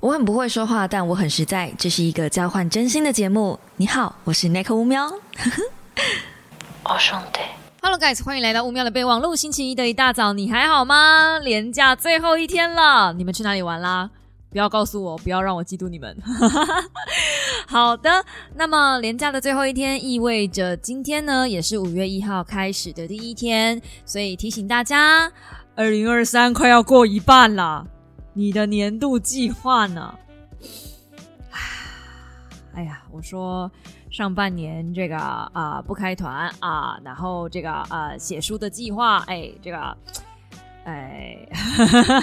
[0.00, 1.70] 我很不会说话，但我很实在。
[1.76, 3.60] 这是一个交换真心的节目。
[3.76, 5.04] 你好，我是 Nick 乌喵。
[6.84, 7.40] 哦，兄弟。
[7.82, 9.36] Hello guys，欢迎来到乌喵的备忘录。
[9.36, 11.38] 星期一的一大早，你还好吗？
[11.40, 14.08] 连假最后一天了，你们去哪里玩啦？
[14.50, 16.16] 不要告诉我，不要让我嫉妒你们。
[17.68, 18.24] 好的，
[18.56, 25.30] 那么连假的最后一天，意味着今天呢，也是五月一号开始的第一天，所以提醒大家，
[25.76, 27.86] 二零二三快要过一半了。
[28.32, 30.14] 你的年度计划呢？
[32.72, 33.70] 哎呀，我说
[34.10, 39.96] 上半年这个啊不开团啊，然后这个啊写书的计划，哎，这个
[40.84, 41.36] 哎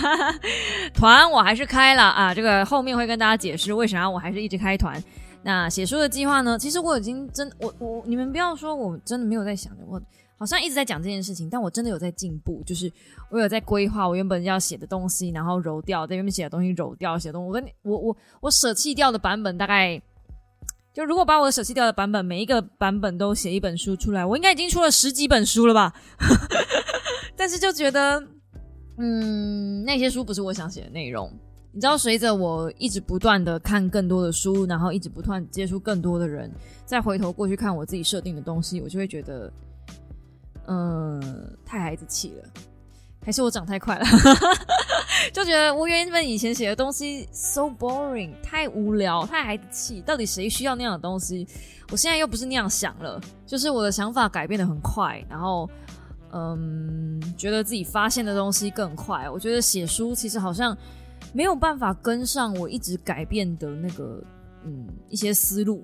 [0.95, 5.03] 团我还是开了啊，这个后面会跟大家解释为啥我还是一直开团。
[5.43, 6.57] 那写书的计划呢？
[6.59, 10.02] 其实我已经真我我你们不要说我真的没有在想着我。
[10.39, 12.91] 好像一直在讲这件事情，但我真的有在进步，就是
[13.31, 17.47] 我有在规划我原本要写的东西，然后揉掉，在原本写的东西揉掉，写东西。
[17.47, 19.99] 我跟你，我我我舍弃掉的版本大概，
[20.93, 25.91] 就如果把我舍弃掉的版本每一个版本都写一本书出来，我应该已经出了十几本书了吧？
[27.35, 28.23] 但是就觉得，
[28.99, 31.31] 嗯，那些书不是我想写的内容。
[31.72, 36.52] 你知道，随着我一直不断的看更多的书，然后一直不断接触更多的人，
[36.86, 39.52] 再回头过去看我自己设定的东西，我就会觉得。
[40.70, 41.22] 嗯，
[41.66, 42.44] 太孩子气了，
[43.26, 44.06] 还是我长太快了，
[45.32, 50.02] 就觉得我原本以前写的东西 so boring，太无聊，太孩子气。
[50.02, 51.48] 到底谁需要那样的东西？
[51.89, 55.70] 我现在又不是那样想了，就是我的想法改变的很快，然后
[56.33, 59.30] 嗯，觉得自己发现的东西更快。
[59.30, 60.77] 我觉得写书其实好像
[61.33, 64.23] 没有办法跟上我一直改变的那个
[64.64, 65.83] 嗯一些思路，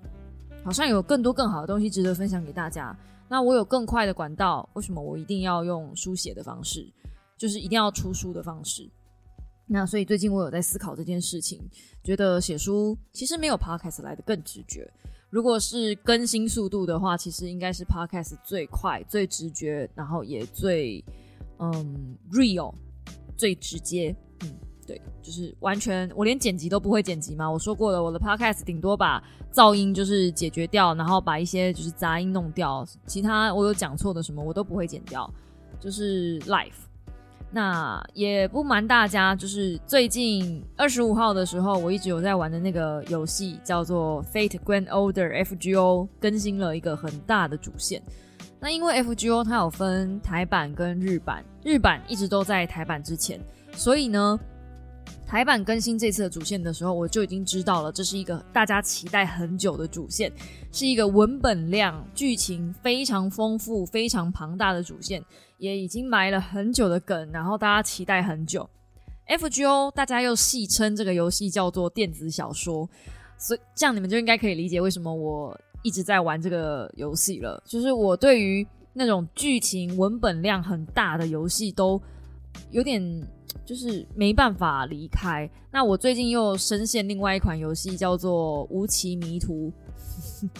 [0.63, 2.97] 好像有更多更好的东西值得分享给大家。
[3.29, 6.91] 那我有更快的管道，为什么我一定要用书写的方式？
[7.37, 8.89] 就是一定要出书的方式。
[9.65, 11.61] 那所以最近我有在思考这件事情，
[12.03, 14.91] 觉得写书其实没有 podcast 来的更直觉。
[15.29, 21.03] 如果是更新速度的话，其实应该是 podcast 最快、最直觉，然后也最
[21.57, 22.73] 嗯 real、
[23.35, 24.15] 最直接。
[25.21, 27.49] 就是完全，我连剪辑都不会剪辑嘛。
[27.49, 29.23] 我说过了，我的 podcast 顶多把
[29.53, 35.31] 噪音就是解决掉，然后把一些就是杂音弄掉，其他我有讲错的什么我都不会剪掉，
[35.79, 36.71] 就是 life。
[37.55, 48.01] 那也不瞒大家，就是最近二十五号的时候，我一直有在玩的那个游戏叫做 Fate Grand Order FGO，更新了一个很大的主线。
[48.59, 53.39] 那因为 FGO 它有分台版跟日版，日版一直都在台版之前，
[53.73, 54.39] 所以呢。
[55.33, 60.31] 台版更新这次的主线的时候，我就已经知道了，这是一个大家期待很久的主线，
[60.71, 65.25] 是一个文本量、剧情非常丰富、非常庞大的主线，
[65.57, 68.69] 也已经埋了很久的梗，然后大家期待很久。
[69.27, 72.87] FGO 大家又戏称这个游戏叫做电子小说，
[73.39, 77.59] 所以这样你们就应该可以理解为什么我一直在玩这个游戏了。
[77.65, 81.99] 就是我对于那种剧情文本量很大的游戏都
[82.69, 83.27] 有点。
[83.65, 85.49] 就是没办法离开。
[85.71, 89.71] 那我最近又深陷另外一款游戏，叫做《无期迷途》，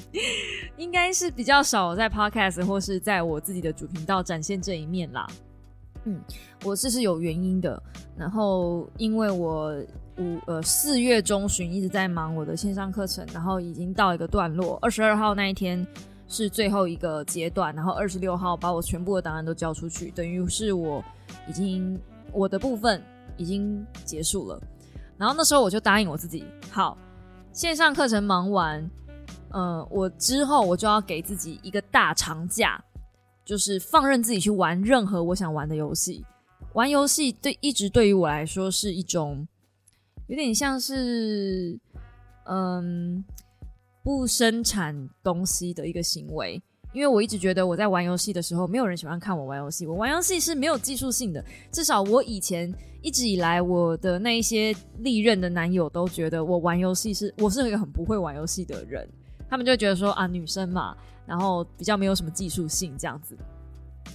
[0.77, 5.27] 应该是比较少在 Podcast 或是在我自己的主频道展现这一面啦。
[6.06, 6.19] 嗯，
[6.63, 7.81] 我这是有原因的。
[8.18, 9.75] 然后因为我
[10.18, 14.77] 五呃四月中旬一直在忙我的线上课程，然后已经到一个段落。
[14.81, 15.85] 二十二号那一天
[16.27, 21.03] 是最后一个阶段，然后二十六号把我全部的档案都交出去，等于是我
[21.47, 22.00] 已经。
[22.33, 23.01] 我的部分
[23.38, 24.62] 已经结束了，
[25.18, 26.97] 然后那时候我就答应我自己，好，
[27.51, 28.89] 线上课程忙完，
[29.51, 32.83] 嗯，我之后我就要给自己一个大长假，
[33.45, 36.25] 就是放任自己去玩任何我想玩的游戏。
[36.74, 39.47] 玩游戏对一直对于我来说是一种
[40.25, 41.80] 有点像是
[42.45, 43.24] 嗯
[44.01, 46.62] 不生产东西的一个行为。
[46.94, 49.86] 因为我一直觉得我在玩游戏的时候，没有人喜欢看我玩游戏。
[49.86, 59.07] 我玩游戏是没有技术性的，至少我以前一直以来，我的那一些历任的男友都觉得我玩游戏是我是一个很不会玩游戏的人。
[59.50, 60.95] 他们就觉得说啊，女生嘛，
[61.25, 63.36] 然后比较没有什么技术性这样子。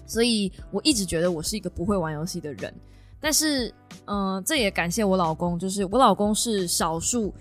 [0.06, 2.72] 所以我一直觉得我是一个不会玩游戏的人。
[3.20, 3.74] 但是，
[4.06, 7.34] 嗯，这也感谢我老公，就是我老公是少数。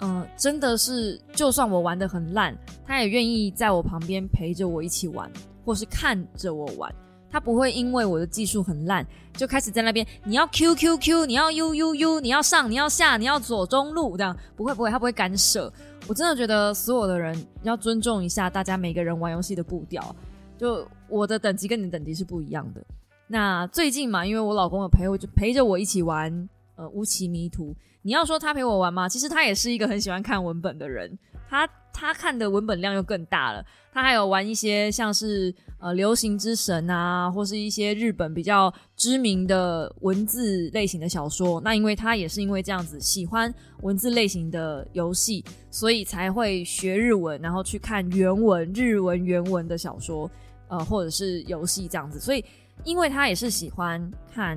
[0.00, 2.56] 嗯，真的是，就算我玩的很烂，
[2.86, 5.30] 他也愿意在我旁边陪着我一起玩，
[5.64, 6.94] 或是看着我玩。
[7.30, 15.70] 他不会因为我的技术很烂，就开始在那边你要 Q Q Q，你要 U U U，你要上，你要下，你要左中路这样，不会不会，他不会干涉。
[16.06, 20.16] 我真的觉得所有的人要尊重一下大家每个人玩游戏的步调。
[20.56, 22.82] 就我的等级跟你的等级是不一样的。
[23.26, 26.48] 那最近嘛，因为我老公有陪我，就陪着我一起玩。
[26.76, 27.74] 呃乌奇迷途。
[28.02, 29.08] 你要说他陪我玩吗？
[29.08, 31.18] 其实他也是一个很喜欢看文本的人，
[31.48, 33.64] 他他看的文本量又更大了。
[33.92, 41.60] 他还有玩一些像是呃流行之神啊，或是一些日本比较知名的文字类型的小说。
[41.60, 43.52] 那因为他也是因为这样子喜欢
[43.82, 50.30] 文字类型的游戏，所以才会学日文，然后去看原文日文原文的小说，
[50.68, 52.20] 呃或者是游戏这样子。
[52.20, 52.44] 所以
[52.84, 54.56] 因为他也是喜欢看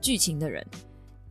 [0.00, 0.66] 剧情的人。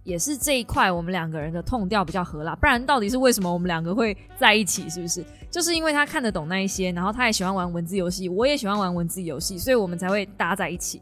[0.07, 2.55] 也是这一块，我们两个人的痛调比较合啦。
[2.55, 4.89] 不然到底是为什么我们两个会在一起？
[4.89, 5.21] 是不是？
[5.51, 11.01] 就是因为他看得懂那一些，然后他也喜欢玩文字游戏，我也喜欢玩文字游戏，所以我们才会搭在一起。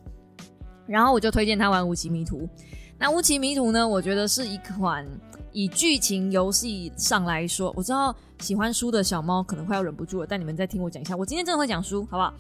[0.88, 2.40] 然后我就推荐他玩《无奇迷途》。
[2.98, 3.88] 那《无奇迷途》呢？
[3.88, 5.06] 我觉得是一款
[5.52, 12.34] 以剧情游戏上来说，我知道喜欢书的小猫可能快要忍不住了，但你们再听我讲一下，我今天真的会讲书，好不好？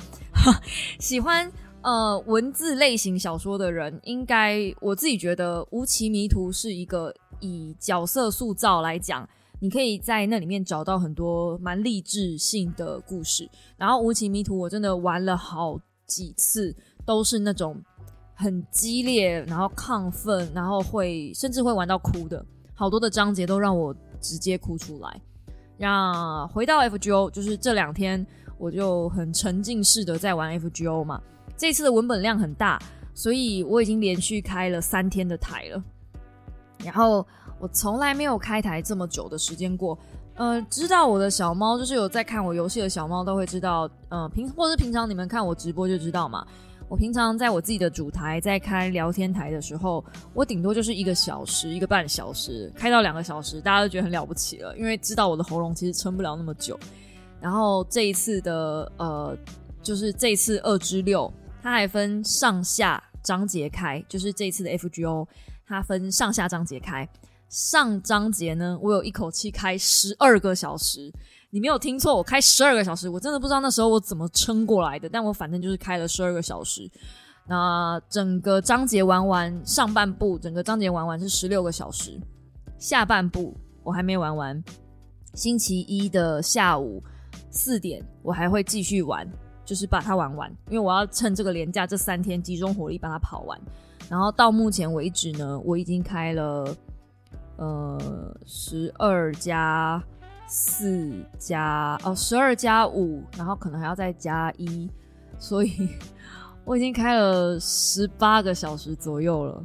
[1.00, 1.52] 喜欢。
[1.86, 9.30] 呃，文字类型小说的人，应该我自己觉得《无奇迷途》是一个以角色塑造来讲，
[9.60, 13.48] 你可以在那里面找到很多蛮励志性的故事。
[13.78, 17.80] 然后《无奇迷途》我真的玩了好几次，都是那种
[18.34, 22.44] 很激烈，然后亢奋，然后会甚至会玩到哭的，
[22.74, 25.22] 好多的章节都让我直接哭出来。
[25.78, 28.26] 那回到 FGO，就是这两天
[28.58, 31.22] 我就很沉浸式的在玩 FGO 嘛。
[31.58, 32.80] 这次的文本量很大，
[33.14, 35.84] 所以我已经连续开了三天的台了。
[36.84, 37.26] 然后
[37.60, 39.98] 我从来没有开台这么久的时间过。
[40.36, 43.90] 呃，知道我的小猫，就是有在看我游戏的小猫，都会知道。
[44.10, 46.46] 嗯，平或是平常你们看我直播就知道嘛。
[46.90, 50.04] 我平常在我自己的主台在开聊天台的时候，
[50.34, 56.78] 我顶多就是一个小时、一个半小时，开到两个小时，大家都觉得很了不起了，因为知道我的喉咙其实撑不了那么久。
[57.40, 59.36] 然后这一次的呃，
[59.82, 61.32] 就是这一次二之六。
[61.66, 65.28] 它还分上下章节开，就是这一次的 FGO，
[65.66, 67.10] 它分上下章节开。
[67.50, 71.12] 上章节呢，我有一口气开十二个小时，
[71.50, 76.88] 你没有听错，我开十二个小时，我真的不知道那时候我怎么撑过来的，但我反正就是开了十二个小时。
[77.48, 82.22] 那整个章节玩完上半部，整个章节玩完是十六个小时，
[82.78, 84.64] 下半部我还没玩完。
[85.34, 87.02] 星期一的下午
[87.50, 89.28] 四点，我还会继续玩。
[89.66, 93.60] 就是把它玩完，因为我要趁这个连假这三天集中火力把它跑完。
[94.08, 96.78] 然后到目前为止呢，我已经开了
[97.58, 98.00] 呃
[98.46, 100.02] 十二加
[100.48, 104.88] 四加哦十二加五，然后可能还要再加一，
[105.40, 105.90] 所以
[106.64, 109.64] 我已经开了十八个小时左右了。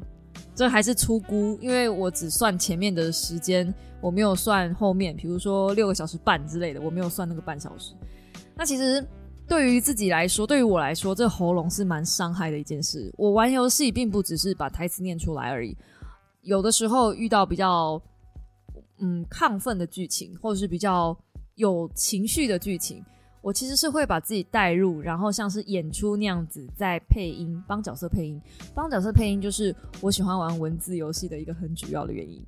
[0.55, 7.93] 这还是出估，因为我只算前面的时间，我没有算后面，比如说六个小时半之类的，我没有算那个半小时。
[8.55, 9.07] 那其实。
[9.51, 13.13] 对于自己来说，对于我来说，这喉咙是蛮伤害的一件事。
[13.19, 15.77] 我玩游戏并不只是把台词念出来而已，
[16.43, 18.01] 有的时候遇到比较
[18.99, 21.19] 嗯亢奋的剧情，或者是比较
[21.57, 23.05] 有情绪的剧情，
[23.43, 28.41] 我其实是会把自己带入，然后像是演出那样子在配音，帮角色配音，
[28.73, 32.41] 帮角色配音，就是我喜欢玩文字游戏的一个很主要的原因。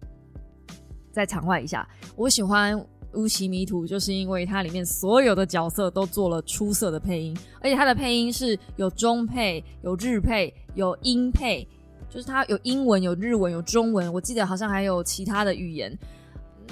[1.11, 2.81] 在场外一下，我喜欢。
[3.15, 11.67] 乌奇迷途就是因为它里面所有的角色都做了出色的配音，而且它的配音是有中配、有日配、有英配，
[12.09, 15.97] 就是它有英文、有日文、有中文，我记得好像还有其他的语言。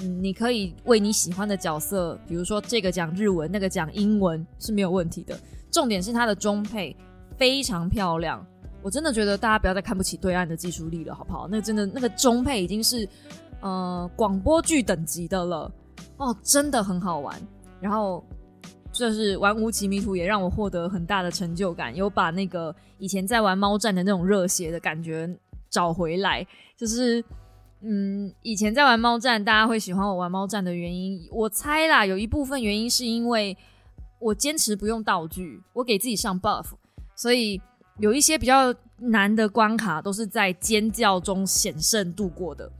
[0.01, 5.37] 嗯，你可以为你喜欢的角色，比如说这个讲日文，那个讲英文是没有问题的。
[5.69, 6.95] 重点是它的中配
[7.37, 8.43] 非常漂亮，
[8.81, 11.47] 我真的觉得大家不要再看不起对岸的技术力了，好不好？
[11.49, 13.07] 那真的那个中配已经是
[13.59, 15.71] 呃广播剧等级的了。
[16.21, 17.35] 哦，真的很好玩。
[17.79, 18.23] 然后
[18.91, 25.27] 就是玩无极迷途也让我获得很大的成就感，有把那个以前在玩猫战的那种热血的感觉
[25.67, 26.45] 找回来。
[26.77, 27.23] 就是
[27.81, 33.57] 嗯，以前在玩猫战，大家会喜欢我玩猫战的原因，我猜啦，有一部分原因是因为
[34.19, 36.67] 我坚持不用道具，我给自己上 buff，
[37.15, 37.59] 所以
[37.97, 42.71] 有一些比较难的关卡都是在尖叫中险胜度过的。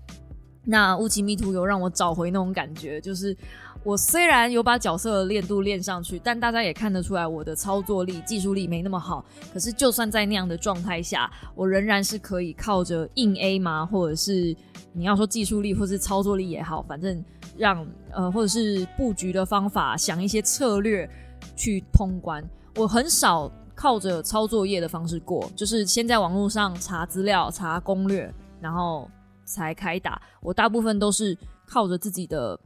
[0.63, 3.35] 那雾奇迷途有让我找回那种感觉，就是
[3.83, 9.25] 我虽然有把角色的练度练上去，但大家也看得出来我的操作力、技术力没那么好。
[9.51, 14.55] 可是就算在那样的状态下，我仍然是可以靠着硬 A 嘛，或者是
[14.93, 17.25] 你要说技术力或是操作力也好，反正
[17.57, 21.09] 让呃或者是布局的方法，想一些策略
[21.55, 22.47] 去通关。
[22.75, 29.09] 我很少靠着操作业的方式过，就是先在网络上查资料、查攻略，然后。
[29.45, 32.59] 才开打，我大部分都是靠着自己的，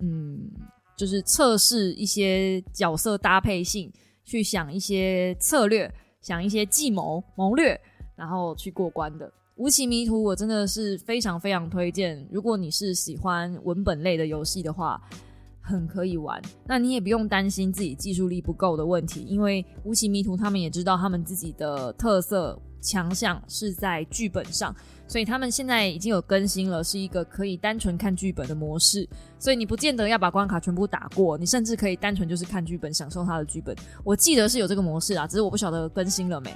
[0.00, 0.50] 嗯，
[0.96, 3.92] 就是测试一些角色搭配性，
[4.24, 7.80] 去想一些策略，想一些计谋谋略，
[8.16, 9.32] 然后去过关的。
[9.56, 15.00] 无奇迷途我真的是非常非常推荐，如果你是喜欢文本类的游戏的话，
[15.60, 16.40] 很可以玩。
[16.66, 24.74] 那你也不用担心自己技术力不够的问题，因为无奇迷途他们也知道他们自己的特色强项是在剧本上。
[25.08, 29.06] 所以他们现在已经有更新了，是一个可以单纯看剧本的模式。
[29.38, 33.76] 所以你不见得要把关卡全部打过，你甚至可以单纯就是看剧本，享受它的剧本。
[34.04, 36.54] 我记得是有这个模式啊，只是我不晓得更新了没。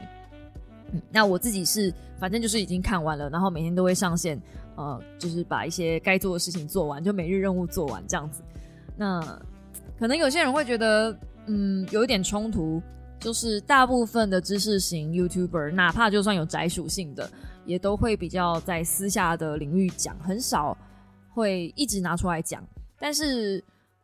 [0.93, 4.41] 嗯，那我自己是反正就是已经看完了，然后每天都会上线，
[4.77, 8.41] 呃，就是把一些该做的事情做完，就每日任务做完这样子。
[8.97, 9.21] 那
[9.99, 11.15] 可能有些人会觉得，
[11.47, 12.81] 嗯，有一点冲突，
[13.27, 17.29] 就是大部分的知识型 YouTuber，哪怕就算有宅属性的。
[17.65, 20.79] 也都会比较在私下的领域讲，很少
[21.35, 22.65] 会一直拿出来讲。
[23.01, 23.61] 但是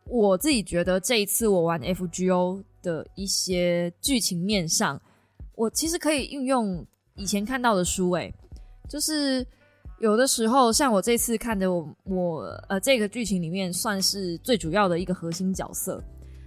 [0.06, 5.00] 我自己觉得这一次我玩 FGO 的一些剧情面上，
[5.54, 8.34] 我其实可以运用以前看到的书，诶，
[8.88, 9.46] 就是
[10.00, 16.02] 有的时候像我这次看的，我我呃这个剧情里面算是最主要的一个核心角色，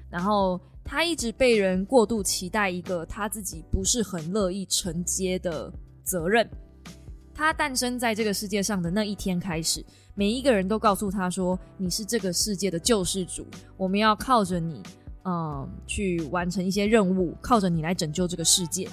[0.10, 5.74] 然后他一直被人过度期待一个他自己不是很乐意承接的
[6.04, 6.48] 责任。
[7.34, 14.82] 他诞生在这个世界上的那一天开始，每一个人都告诉他说：“你是这个世界的救世主，我们要靠着你，
[15.26, 18.88] 嗯，去完成一些任务，靠着你来拯救这个世界。”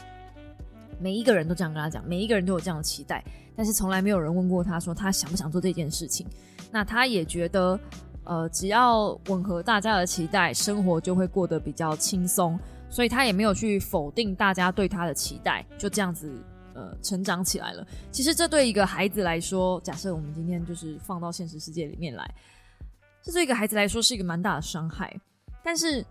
[0.99, 3.23] 每一个人都这样跟他讲，每一个人都有这样的期待，
[3.55, 6.27] 但是从来没有人问过他说他想不想做这件事情。
[6.71, 7.79] 那他也觉得，
[8.25, 16.33] 呃，只要吻合大家的期待，生活就会过得比较轻松，所以他也没有去否定大家对他的期待，就这样子。
[16.75, 17.87] 呃，成长起来了。
[18.11, 22.27] 其实这对一个孩子来说，假设我们今天就是放到现实世界里面来，
[23.23, 25.15] 这对一个孩子来说是一个蛮大的伤害。
[25.63, 26.03] 但是，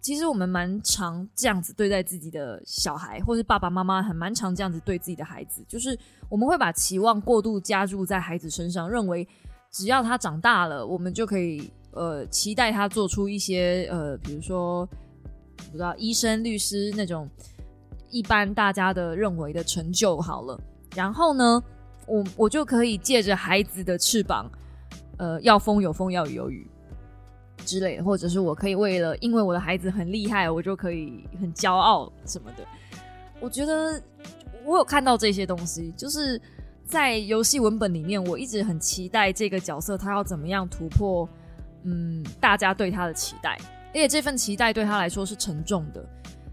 [0.00, 5.96] 其实我们蛮常这样子对待自己的小孩，或是爸爸妈妈很蛮常这样子对自己的孩子，就是
[6.28, 9.24] 我们会把期望过度加注在孩子身上，认为
[9.72, 14.86] 只要他长大了，我们就可以呃期待他做出一些呃，比如说
[15.56, 17.28] 不知道医生、律师那种。
[18.14, 20.60] 一般大家的认为的成就好了，
[20.94, 21.64] 然后呢，
[22.06, 24.52] 我我就可以借着孩子的翅膀，
[25.16, 26.66] 呃，要风有风，要雨有雨
[27.64, 32.62] 之类的，或者是我可以为了因为我的孩子很厉害，我就可以很骄傲什么的。
[33.40, 33.98] 我觉得
[34.66, 36.38] 我有看到这些东西，就是
[36.84, 41.28] 在游戏文本里面，我一直很期待这个角色他要怎么样突破，
[41.84, 43.58] 嗯，大家对他的期待，
[43.88, 46.04] 而且这份期待对他来说是沉重的，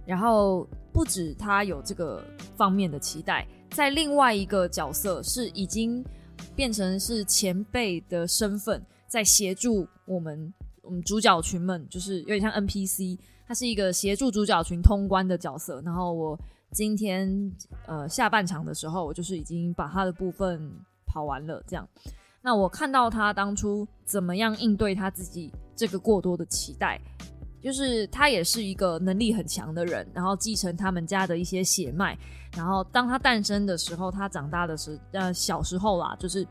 [0.05, 0.67] 然后。
[0.91, 2.21] 不止他有这个
[2.57, 6.03] 方面的期待，在另外一个角色是已经
[6.55, 15.79] 变成是前辈的身份，在协助我们我们主角群们，就是有点像 NPC，他是一个协助主角群通关的角色。
[15.85, 16.37] 然后我
[16.71, 17.29] 今天
[17.85, 20.71] 呃下半场的时候，我就是已经把他的部分
[21.05, 21.63] 跑完了。
[21.67, 21.87] 这样，
[22.41, 26.99] 那我看到他当初怎么样应对他自己这个过多的期待。
[27.61, 32.17] 就是他也是一个能力很强的人，然后继承他们家的一些血脉，
[32.55, 36.47] 然后当他诞生的时候，他长大的时呃小时候啦，就是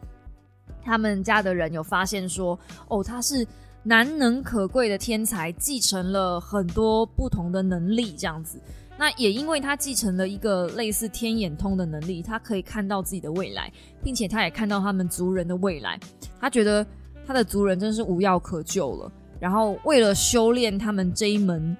[0.82, 2.58] 他们家的人有发现说，
[2.88, 3.46] 哦，他是
[3.82, 8.60] 难能可贵的天才，继承了很多不同的能力这样子。
[8.98, 15.98] 那也因为他继承了一个类似天眼通的能力，他可以看到自己的未来，并且他也看到他们族人的未来，
[16.40, 16.84] 他觉得
[17.24, 19.12] 他的族人真是无药可救了。
[19.38, 21.76] 然后为了修炼他们这一门，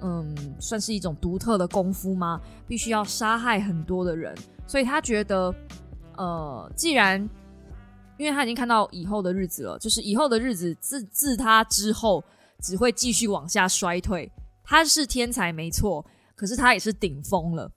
[0.00, 2.40] 嗯，算是一种独特的功夫吗？
[2.66, 4.34] 必须要杀害很多的人，
[4.66, 5.54] 所以他觉得，
[6.16, 7.20] 呃，既然，
[8.18, 12.24] 因为他已经看到以后的日子了，就是以后的日子自自他之后
[12.60, 14.28] 只会继续往下衰退。
[14.64, 16.04] 他是天才没错，
[16.36, 17.68] 可是他也是顶峰了，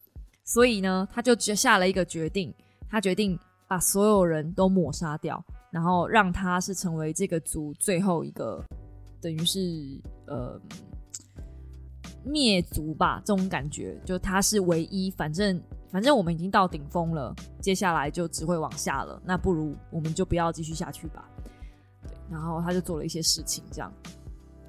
[0.43, 2.53] 所以呢，他就下了一个决定，
[2.89, 8.63] 他决定把所有人都抹杀掉，然后让他是成为这个族最后一个。
[9.21, 10.57] 等于是呃
[12.23, 15.61] 灭族吧，这种感觉，就他是唯一，反正
[15.91, 21.29] 反正我们已经到顶峰了，接下来就只会往下了，那不如我们就不要继续下去吧。
[22.07, 23.91] 对，然后他就做了一些事情，这样。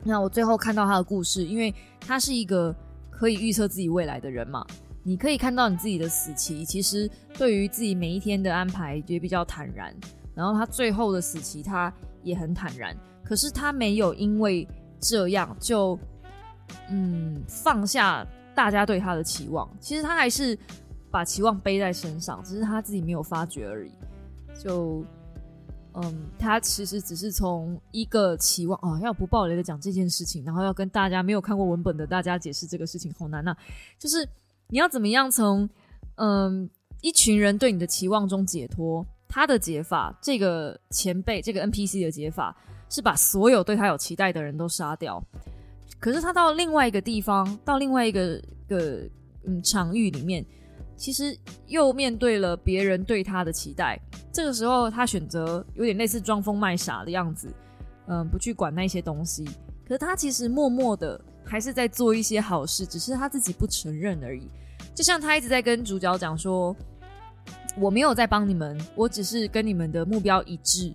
[0.03, 2.75] 那我最后看到他的故事，因为他是一个
[3.21, 4.67] 可以预测自己未来的人嘛，
[5.03, 9.95] 你可以看到你自己的死期，其实对于自己每一天的安排也比较坦然。
[10.35, 12.97] 然后他最后的死期，他也很坦然。
[13.23, 14.67] 可是他没有因为
[14.99, 15.99] 这样就
[16.89, 20.59] 嗯放下大家对他的期望，其实他还是
[21.11, 23.93] 把期望背在身上，只是他自己没有发觉而已。
[24.59, 25.05] 就
[25.95, 33.57] 嗯，他其实只是从一个期望啊，要不暴雷的讲这件事情，然后要跟大家没有看过文本的大家解释这个事情好难呐。
[33.99, 34.29] 就是
[34.69, 35.69] 你要怎么样从
[36.17, 36.69] 嗯
[37.01, 39.07] 一群人对你的期望中解脱。
[39.33, 42.57] 他的解法，这个前辈，这个 NPC 的解法
[42.89, 45.23] 是把所有对他有期待的人都杀掉。
[46.01, 49.09] 可是他到另外一个地方，到另外一个个
[49.45, 50.45] 嗯场域里面，
[51.01, 51.35] 其实
[51.67, 53.99] 又面对了别人对他的期待。
[54.31, 57.49] 这个时候，他选择有点类似装疯卖傻的样子，
[58.07, 59.45] 嗯，不去管那些东西。
[59.89, 64.47] 可是他其实默默的还是在做一些好事，只是他自己不承认而已。
[64.95, 66.77] 就像他一直在跟主角讲说。
[67.79, 70.93] 我没有在帮你们，我只是跟你们的目标一致，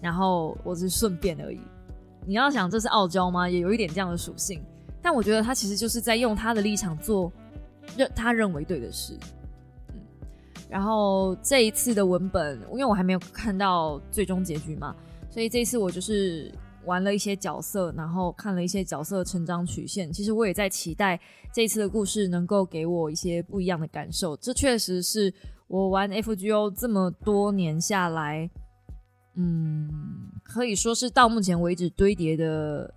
[0.00, 1.58] 然后我只是顺便而已。
[2.26, 3.48] 你要想这是傲娇吗？
[3.48, 4.62] 也有一点这样的属性，
[5.00, 7.32] 但我觉得他其实就是在用他的立场做
[7.96, 9.16] 认他认为对的事。
[9.88, 10.00] 嗯，
[10.68, 14.94] 然后这一次的文本，因为我还没有看到最终结局嘛，
[15.30, 16.52] 所以这一次我就是
[16.84, 20.12] 玩了一些角色，然后看了一些角色成长曲线。
[20.12, 21.20] 其实我也在期待
[21.52, 24.36] 这一次的故事能够给我一些不一样的感受。
[24.36, 25.32] 这确实是。
[25.68, 28.50] 我玩 FGO 这么多年下来，
[29.36, 29.88] 嗯，
[30.44, 32.92] 可以说是到目前为止堆叠的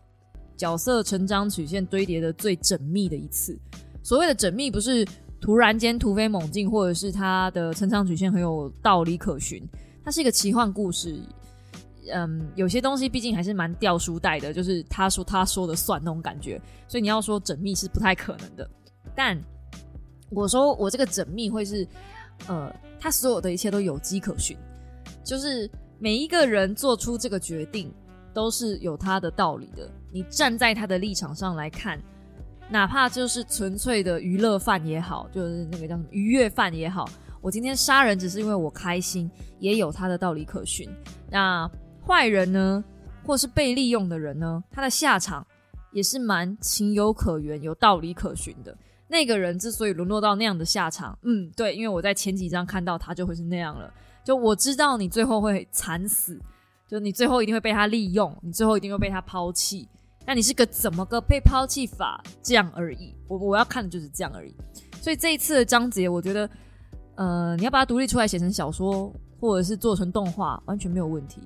[0.58, 3.58] 角色成长曲线堆叠的最缜密的一次。
[4.06, 5.04] 所谓的缜密，不是
[5.42, 9.68] 突然间突飞猛进，或者是它的成长曲线很有道理可循。
[10.04, 11.20] 它是一个奇幻故事，
[12.13, 16.62] 嗯，有些东西毕竟还是蛮掉书袋的，就是他说他说的算那种感觉。
[16.88, 18.70] 所以你要说缜密是不太可能的。
[19.15, 19.36] 但
[20.30, 21.88] 我说我这个缜密会是。
[22.48, 24.58] 呃，他所有的一切都有迹可循，
[25.24, 27.89] 就是每一个人做出这个决定
[28.34, 29.89] 都是有他的道理的。
[30.12, 31.98] 你站在他的立场上来看，
[32.69, 37.08] 哪怕就是纯粹的娱乐犯也好，就是那个叫什么愉悦犯也好，
[37.39, 40.89] 我今天杀人只是因为我开心，也有他的道理可循。
[41.30, 41.69] 那
[42.06, 42.84] 坏人呢，
[43.23, 45.45] 或是被利用的人呢，他的下场
[45.91, 48.75] 也是蛮情有可原、有道理可循的。
[49.08, 53.93] 那个人之所以沦落到那样的下场，嗯，对，因为我在前几章看到他就会是那样了。
[54.23, 56.41] 就我知道你最后会惨死，
[56.88, 59.88] 就你最后一定会被他利用，你最后一定会被他抛弃。
[60.26, 62.24] 那你是个怎么个被抛弃法？
[62.42, 63.14] 这样而已。
[63.28, 64.54] 我我要看的就是这样而已。
[65.02, 66.50] 所以这一次的章节，我觉得，
[67.16, 71.42] 呃，你要把它独立出来写成小说，或者是做成动画，完全没有问题。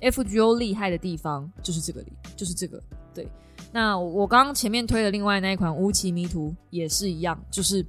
[0.00, 2.02] FGO 厉害的地方就是这个，
[2.36, 2.82] 就是这个，
[3.12, 3.28] 对。
[3.72, 7.82] 那我刚刚前面推的另外那一款《无期迷途》也是一样，就是《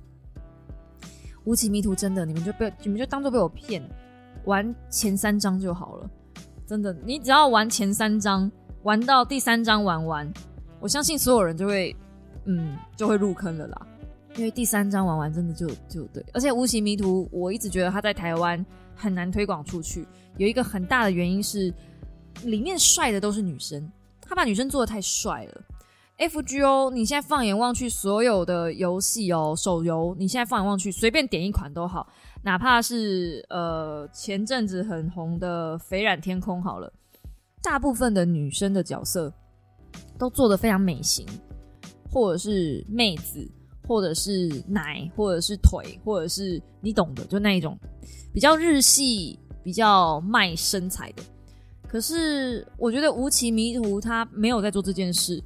[1.44, 3.82] 无期迷途》真的，你们就被你们就当做被我骗，
[4.46, 6.10] 玩前三章就好了。
[6.66, 8.52] 真的，你只要玩前三章，
[8.86, 10.34] 玩到第三章玩完，
[10.80, 11.96] 我相信所有人就会，
[12.46, 13.88] 嗯，就会入坑了啦。
[14.36, 16.24] 因为第三章玩完，真的就就对。
[16.32, 18.64] 而且《无期迷途》，我一直觉得它在台湾
[18.96, 21.74] 很难推广出去，有一个很大的原因是，
[22.44, 25.62] 里面帅的都是女生，他把女生做的太帅了。
[26.20, 32.08] FGO，你现在放眼望去，所有的游戏哦，手游，你现在放眼望去，随便点一款都好，
[32.44, 36.94] 哪怕是呃前阵子很红的《肥染天空》好了，
[37.66, 39.34] 大部分的女生的角色
[40.20, 41.26] 都做的非常美型，
[42.12, 43.46] 或者是妹子，
[43.88, 47.76] 或者是奶，或者是腿，或者是你懂的，就那一种
[48.32, 51.24] 比较日系、比较卖身材的。
[51.88, 55.44] 可是我觉得《吴奇迷途》他没有在做这件事。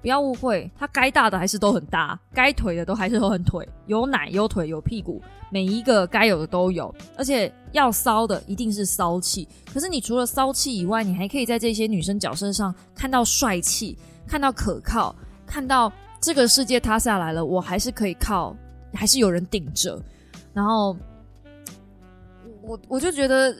[0.00, 9.48] 不要误会，他该大的还是都很大，该腿的都还是都很腿，有奶有腿有屁股，每一个该有的都有，而且要骚的一定是骚气。
[9.72, 18.56] 可是你除了骚气以外，你还可以在这些女生角色上看到帅气，看到可靠，看到这个世界塌下来了，我还是可以靠，
[18.94, 20.00] 还是有人顶着。
[20.54, 20.96] 然后，
[22.62, 23.54] 我我就觉得，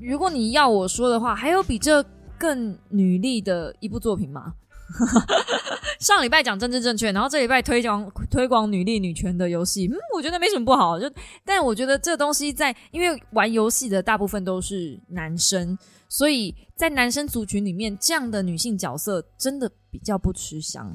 [0.00, 2.02] 如果你要我说的话，还有比这
[2.38, 4.54] 更女力的一部作品吗？
[6.02, 10.98] 上礼拜讲政治正确，然后这礼拜推广推广女力女权的游戏，嗯，我觉得没什么不好。
[10.98, 11.08] 就，
[11.44, 20.92] 但我觉得这东西在，因为玩游戏的大部分都是男生，所以在男生族群里面，这样的女性角色真的比较不吃香。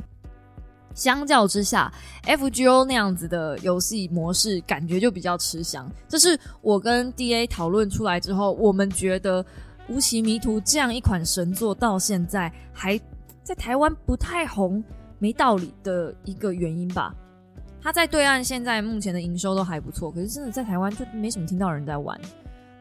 [0.93, 1.89] 相较之下
[2.26, 5.89] ，FGO 那样子的游戏模式感觉就比较吃香。
[6.10, 9.41] 这是我跟 DA 讨论出来之后，我们觉得
[9.88, 13.00] 《无期迷途》这样一款神作到现在还。
[13.48, 14.84] 在台湾不太红，
[15.20, 17.16] 没道理的一个原因吧。
[17.82, 22.20] 他在对岸现在目前的营收都还不错，可是真的在台湾就没什么听到人在玩。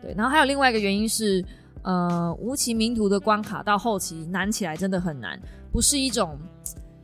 [0.02, 1.44] 对，然后还有另外一个原因是，
[1.83, 6.37] 呃，无奇名图的关卡到后期难起来真的很难，不是一种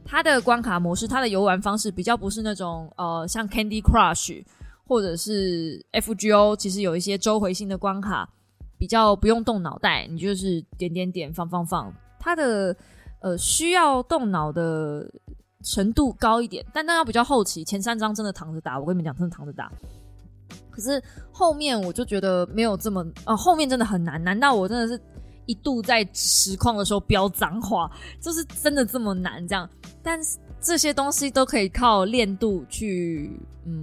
[0.04, 4.44] 它的关卡模式，它的游玩方式比较不是那种呃像 Candy Crush
[4.88, 8.28] 或者是 FGO，其实有一些周回性的关卡，
[8.76, 12.76] 比较不用动脑袋，你就是点点点放放放，它的。
[13.22, 15.10] 呃，需要动脑的
[15.64, 18.78] 程度高一点，但那要比较后期，前三章真的躺着打。
[18.78, 19.72] 我跟你们讲，真的躺着打。
[20.70, 24.22] 可是后面我就觉得没有这么呃，后面真的很难。
[24.22, 25.00] 难道我真的是
[25.46, 29.68] 一度在实况的时候飙脏话，就是真的这么难这样？
[30.02, 33.82] 但是这些东西都可以靠练度去嗯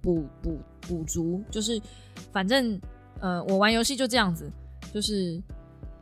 [0.00, 1.80] 补补补足，就是
[2.32, 2.80] 反正
[3.20, 4.50] 呃，我玩游戏就这样子，
[4.94, 5.42] 就是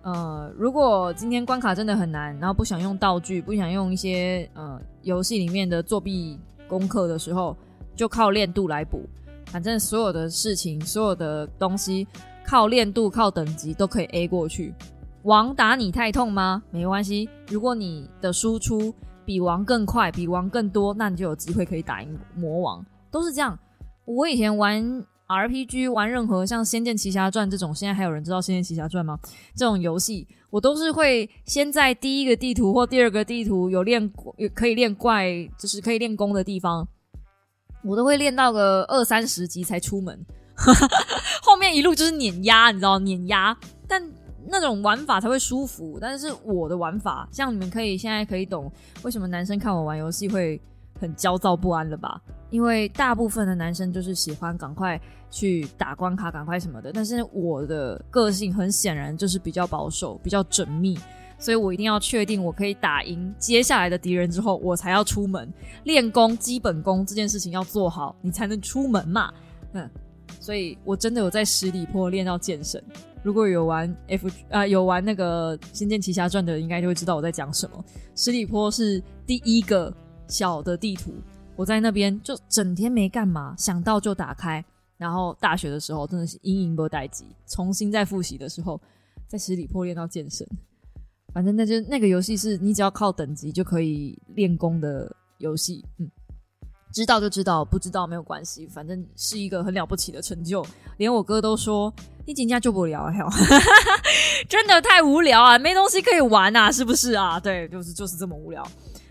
[0.07, 6.39] 呃，如果今天关卡真的很难，然后不想用道具，不想用一些呃游戏里面的作弊
[6.69, 7.57] 功课的时候，
[7.97, 9.03] 就靠练度来补。
[9.47, 12.07] 反正所有的事情，所有的东西，
[12.45, 14.73] 靠练度、靠等级都可以 A 过去。
[15.25, 16.63] 王打你太痛吗？
[16.71, 22.87] 没关系，如果你的输出比王更快，比王更多，那你就有机会可以打赢魔王。
[23.11, 23.59] 都是这样。
[24.05, 29.19] 我以前玩 RPG，玩任何像《仙剑奇侠传》这种，现在还有人知道《仙剑奇侠传》吗？
[29.55, 35.27] 这种游戏，我都是会先在第一个地图或第二个地图有练有可以练怪，
[35.59, 36.87] 就是可以练功的地方。
[37.83, 40.25] 我都会练到个二三十级才出门，
[41.43, 43.57] 后面一路就是碾压，你知道碾压，
[43.89, 44.03] 但
[44.49, 45.99] 那种玩法才会舒服。
[46.01, 48.71] 但是我的玩法，像你们可以现在可以懂
[49.03, 50.61] 为什么男生看我玩游戏会
[51.01, 52.21] 很焦躁不安了吧？
[52.51, 56.93] 因为大部分的男生就是喜欢赶快去打关卡，赶快什么的。
[56.93, 60.99] 但是我的个性很显然就是比较保守，比较缜密。
[61.39, 65.53] 所以我一定要确定我可以打赢接下来的敌人之后，我才要出门
[65.85, 66.35] 练功。
[66.39, 69.31] 基本功这件事情要做好，你才能出门嘛。
[69.73, 69.91] 嗯，
[70.41, 72.83] 所以我真的有在十里坡练到剑神。
[73.23, 77.85] 如果有玩 F 啊，有玩那个《仙剑奇侠传》的，应该就会知道我在讲什么。
[78.15, 79.93] 十里坡是第一个
[80.29, 81.13] 小的地图，
[81.57, 84.65] 我在那边就整天没干嘛，想到就打开。
[84.99, 88.81] 然后大学的时候真的是阴影波待机，重新再复习的时候，
[89.27, 90.47] 在十里坡练到健身。
[91.35, 96.11] 反正那就那个游戏是你只要靠等级就可以练功的游戏，嗯，
[96.95, 100.65] 知道就知道，不知道没有关系，反正是一个很了不起的成就。
[100.97, 101.93] 连我哥都说
[102.25, 103.11] 你今天就不聊，
[104.49, 107.39] 真的太无聊啊，没东西可以玩啊，是不是啊？
[107.39, 108.67] 对，就是就是这么无聊。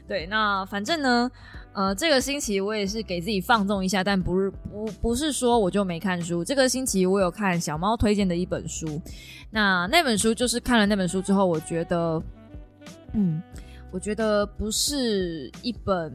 [0.07, 1.29] 对，那反正呢。
[1.75, 6.41] 呃，这个星期我也是给自己放纵一下，但不是不不是说我就没看书。
[6.41, 9.01] 这个星期我有看小猫推荐的一本书，
[9.51, 12.23] 那那本书就是看了那本书之后，我觉得，
[13.11, 13.43] 嗯，
[13.91, 16.13] 我觉得不是一本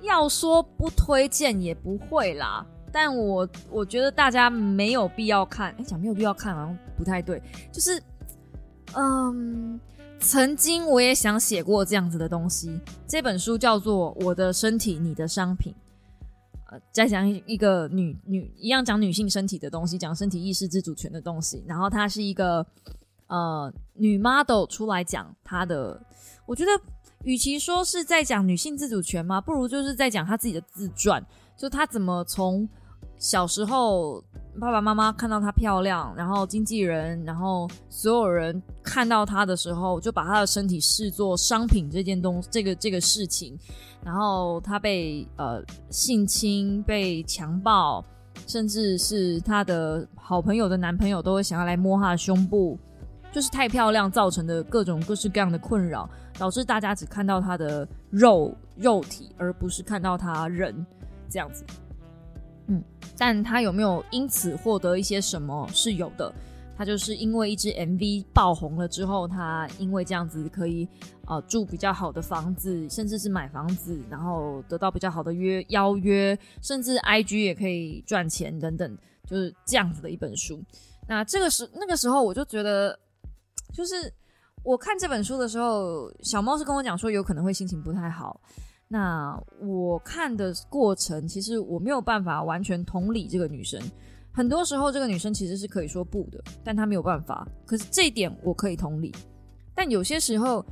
[0.00, 5.72] 要说不推荐也不会啦，但我我觉得大家没有必要看。
[5.78, 8.02] 哎，讲没有必要看好像不太对，就是，
[8.94, 9.78] 嗯。
[10.22, 15.72] 曾经我也想写过这样子的东西，这本书叫做《我的身体，你的商品》。
[16.70, 21.64] 呃，再讲一个女女一样讲女性身体的东西，讲身体意识自主权的东西。
[21.66, 22.64] 然后它是一个
[23.26, 26.00] 呃女 model 出来讲她的，
[26.46, 26.70] 我觉得
[27.24, 31.22] 与其说是在讲女性自主权嘛，不如就是在讲她自己的自传，
[31.56, 32.66] 就她怎么从
[33.18, 34.22] 小时候。
[34.60, 43.58] 爸爸妈妈看到她漂亮，然后经纪人，然后所有人看到她的时候，就把她的身体视作商品这件东这个这个事情，
[44.04, 48.04] 然后她被呃性侵、被强暴，
[48.46, 52.78] 甚至是她的好朋友的男朋友都会想要来摸她的胸部，
[53.32, 60.86] 就是太漂亮造成的各种各式各样的困扰，导致大家只看到她的肉肉体，而不是看到她人
[61.28, 61.64] 这样子。
[62.66, 62.82] 嗯，
[63.18, 65.68] 但他有没有因此获得一些什么？
[65.72, 66.32] 是有的。
[66.74, 70.88] 他就是因为一支 MV 爆红了之后，他因为这样子可以
[71.26, 80.60] 呃住比较好的房子，甚至是买房子，然后得到比较好的约邀约，甚至 IG 也可以赚钱等等，就是这样子的一本书。
[81.06, 82.98] 那这个时那个时候我就觉得，
[83.72, 84.12] 就是
[84.64, 88.40] 我看这本书的时候，小猫是跟我讲说有可能会心情不太好。
[88.92, 93.80] 那我看的过程，其实我没有办法完全同理这个女生。
[94.30, 97.48] 很多时候，这个女生其实是可以说不的，但她没有办法。
[97.64, 99.10] 可是这一点我可以同理。
[99.74, 100.62] 但有些时候，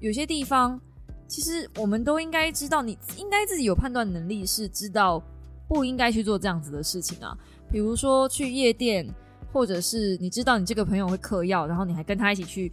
[0.00, 0.80] 有些地方，
[1.28, 5.22] 其实我们都应该知道，你应该自己有判断能力，是知道
[5.68, 7.38] 不应该去做这样子的事情啊。
[7.70, 9.08] 比如说去夜店，
[9.52, 12.72] 或者是你知道你这个朋友会嗑药，然后你还跟他一起去，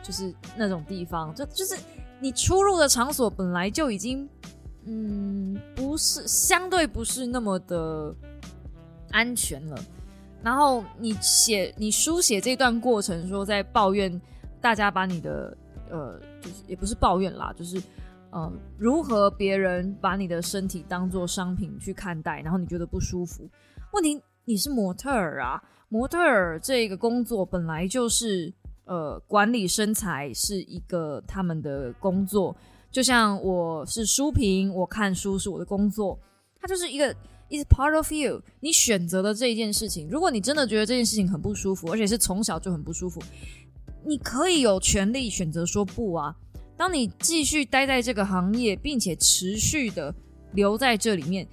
[0.00, 1.76] 就是那种地方，就就是。
[2.22, 4.28] 你出入的场所本来就已经，
[4.84, 8.14] 嗯，不是相对不是那么的
[9.10, 9.76] 安全了。
[10.40, 14.20] 然后你写你书写这段过程，说在抱怨
[14.60, 15.56] 大家把你的
[15.90, 17.82] 呃，就是也不是抱怨啦，就是
[18.30, 23.50] 呃，如何别人把你的身体当做商品去看待，然后你觉得不舒服。
[23.94, 28.54] 问题你是模特儿啊，模特儿这个工作本来就是。
[28.84, 32.56] 呃，管理身材是一个他们的工作，
[32.90, 36.18] 就像我是书评，我看书是我的工作，
[36.60, 37.12] 它就是一个
[37.48, 38.42] is part of you。
[38.60, 43.22] 你选择的这一件事情，如果你真的觉得这件事情很不舒服，而且是从小就很不舒服，
[44.04, 46.34] 你可以有权利选择说不啊。
[46.76, 50.12] 当你继续待在这个行业，并且持续的
[50.52, 51.46] 留在这里面，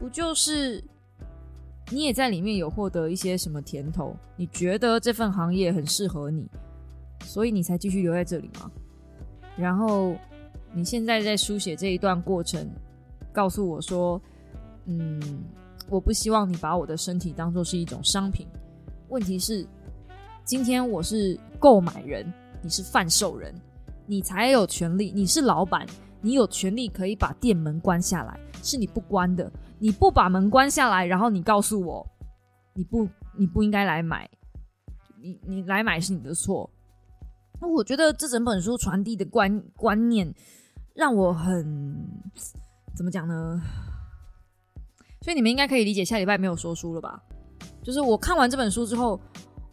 [0.00, 0.82] 不就是
[1.90, 4.16] 你也在里面有获得一些什么甜头？
[4.36, 6.48] 你觉得这份行业很适合你，
[7.22, 8.70] 所以你才继续留在这里吗？
[9.56, 10.16] 然后
[10.72, 12.68] 你现在在书写这一段过程，
[13.32, 14.20] 告诉我说
[14.86, 15.20] ：“嗯，
[15.88, 18.46] 我不希望你把我的身体当做是一种商品。”
[19.08, 19.66] 问题是，
[20.44, 22.30] 今天我是购买人，
[22.62, 23.54] 你是贩售人，
[24.06, 25.12] 你才有权利。
[25.14, 25.86] 你是老板，
[26.22, 29.52] 你有权利可以把店门关下来，是你不关的。
[29.78, 32.06] 你不把门关下来，然后你告诉我，
[32.72, 33.06] 你不，
[33.36, 34.26] 你不应该来买，
[35.20, 36.70] 你你来买是你的错。
[37.62, 40.34] 那我觉得这整本书传递的观观念
[40.96, 41.96] 让我很
[42.96, 43.62] 怎么讲呢？
[45.20, 47.22] 所以你们应该可以理解下礼拜没有说书了吧？
[47.80, 49.20] 就是我看完这本书之后，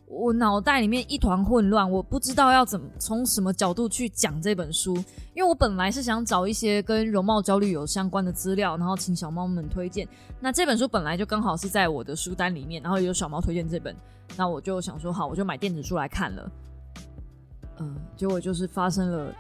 [0.06, 4.96] 我脑袋里面一团混乱，我不知道要怎么从什么角度去讲这本书。
[5.34, 10.08] 因为我本来是想找一些跟容貌焦虑有相关的资料，然后请小猫们推荐。
[10.40, 13.96] 那这本书本来就刚好是在我的书单里面，然后有小猫推荐这本，
[14.38, 16.52] 那我就想说好，我就买电子书来看了。
[17.80, 19.36] 嗯，结果就是发生了，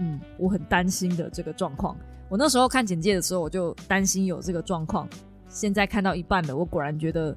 [0.00, 1.96] 嗯，我很担心的这个状况。
[2.28, 5.08] 我那时候看简介的时候，我就担心有这个状况。
[5.48, 7.36] 现在看到一半了，我果然觉得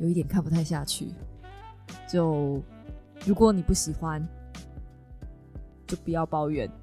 [0.00, 1.12] 有一点看不太下去。
[2.10, 2.60] 就
[3.24, 4.26] 如果你不喜欢，
[5.86, 6.68] 就不要抱怨。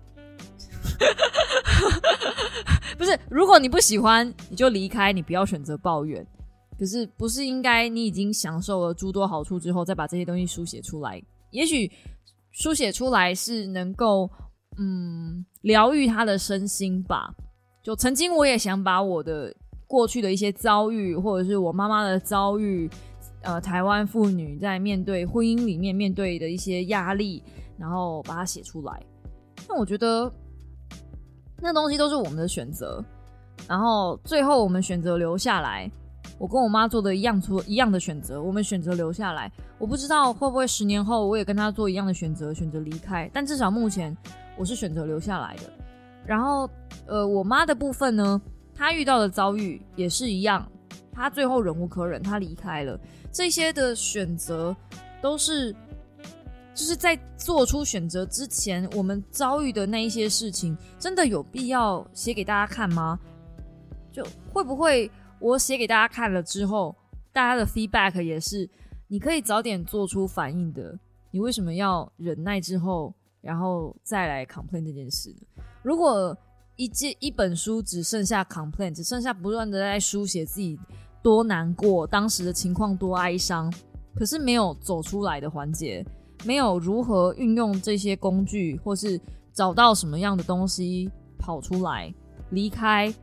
[2.97, 6.25] 不是，如果你不喜欢，你就离开，你不要选择抱怨。
[6.79, 11.21] 可是，不是应该你已经享受了诸多好处之后，再把这些东西书写出来？
[11.49, 11.91] 也许。
[12.55, 14.29] 书写出来是能够，
[14.77, 17.29] 嗯，疗愈他的身心吧。
[17.83, 19.53] 就曾经我也想把我的
[19.85, 22.89] 过去的一些遭遇，或者是我妈妈的遭遇，
[23.41, 27.43] 呃，台湾妇女在面对婚姻里面面对的一些压力，
[27.77, 29.03] 然后把它写出来。
[29.67, 30.31] 但我觉得
[31.61, 33.03] 那东西都是我们的选择，
[33.67, 35.91] 然后最后我们选择留下来。
[36.37, 39.51] 我跟我妈做的一样出一样的选择，我们选择留下来。
[39.77, 43.29] 我不知道会不会十年后我也跟她做一样的选择，选择离开。
[43.33, 44.15] 但至少目前
[44.57, 45.63] 我是选择留下来的。
[46.25, 46.69] 然后，
[47.05, 48.41] 呃，我妈的部分呢，
[48.73, 50.67] 她遇到的遭遇也是一样，
[51.11, 52.99] 她最后忍无可忍，她离开了。
[53.31, 54.75] 这些的选择
[55.21, 55.71] 都是
[56.73, 63.19] 就是在做出选择之前，我们遭遇的那一些事情，真的有必要写给大家看吗？
[64.11, 65.11] 就会不会？
[65.39, 66.95] 我写给大家看了之后，
[67.33, 68.67] 大家的 feedback 也是，
[69.07, 70.97] 你可以早点做出反应的。
[71.31, 75.63] 你为什么要忍耐之后，然后再来 complain 这件事呢？
[75.83, 76.35] 如果
[76.75, 80.79] 一件一本书只剩下 complain，只剩下不断的在书写自己
[81.21, 83.71] 多难过，当时的情况多哀伤，
[84.15, 86.05] 可是没有走出来的环节，
[86.43, 89.19] 没有如何运用这些工具，或是
[89.53, 92.13] 找到什么样的东西跑出来，
[92.49, 93.13] 离开，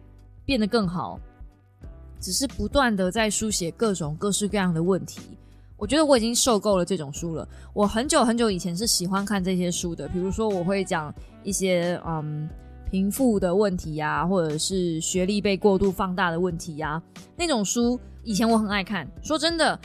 [0.44, 1.18] 变得更好。
[2.20, 5.20] 只是不断的在书写各种各式各样的问题，
[5.82, 7.48] 我觉得我已经受够了这种书了。
[7.74, 12.48] 我很久很久以前是喜欢看这些书的，比如说我会讲一些嗯
[12.88, 17.02] 贫富的问题呀，或者是学历被过度放大的问题呀，
[17.36, 19.04] 那种书以前我很爱看。
[19.22, 19.76] 说真的，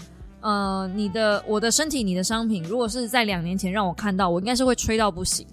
[0.42, 5.48] 呃，你的我的身体，你的商品，如果是在两年前让我看到，我应该是会吹到不行，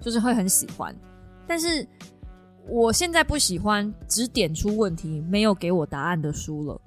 [0.00, 0.96] 就是会很喜欢，
[1.46, 1.86] 但是。
[2.68, 6.80] 我现在不喜欢只点出问题没有给我答案的书了。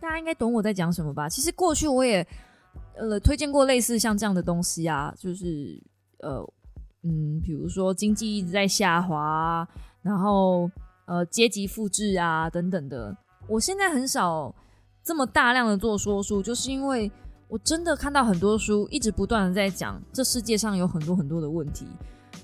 [0.00, 1.28] 大家应该懂我在讲什么吧？
[1.28, 2.26] 其实过去我也
[2.96, 5.80] 呃推荐过类似像这样的东西啊，就是
[6.20, 6.40] 呃
[7.02, 9.66] 嗯，比如说经济一直在下滑，
[10.02, 10.70] 然后
[11.06, 13.16] 呃阶级复制啊等等的。
[13.48, 14.54] 我现在很少
[15.02, 17.10] 这么大量的做说书，就是因为
[17.48, 21.86] 我真的看到很多书一直不断的在讲这世界上有很多很多的问题。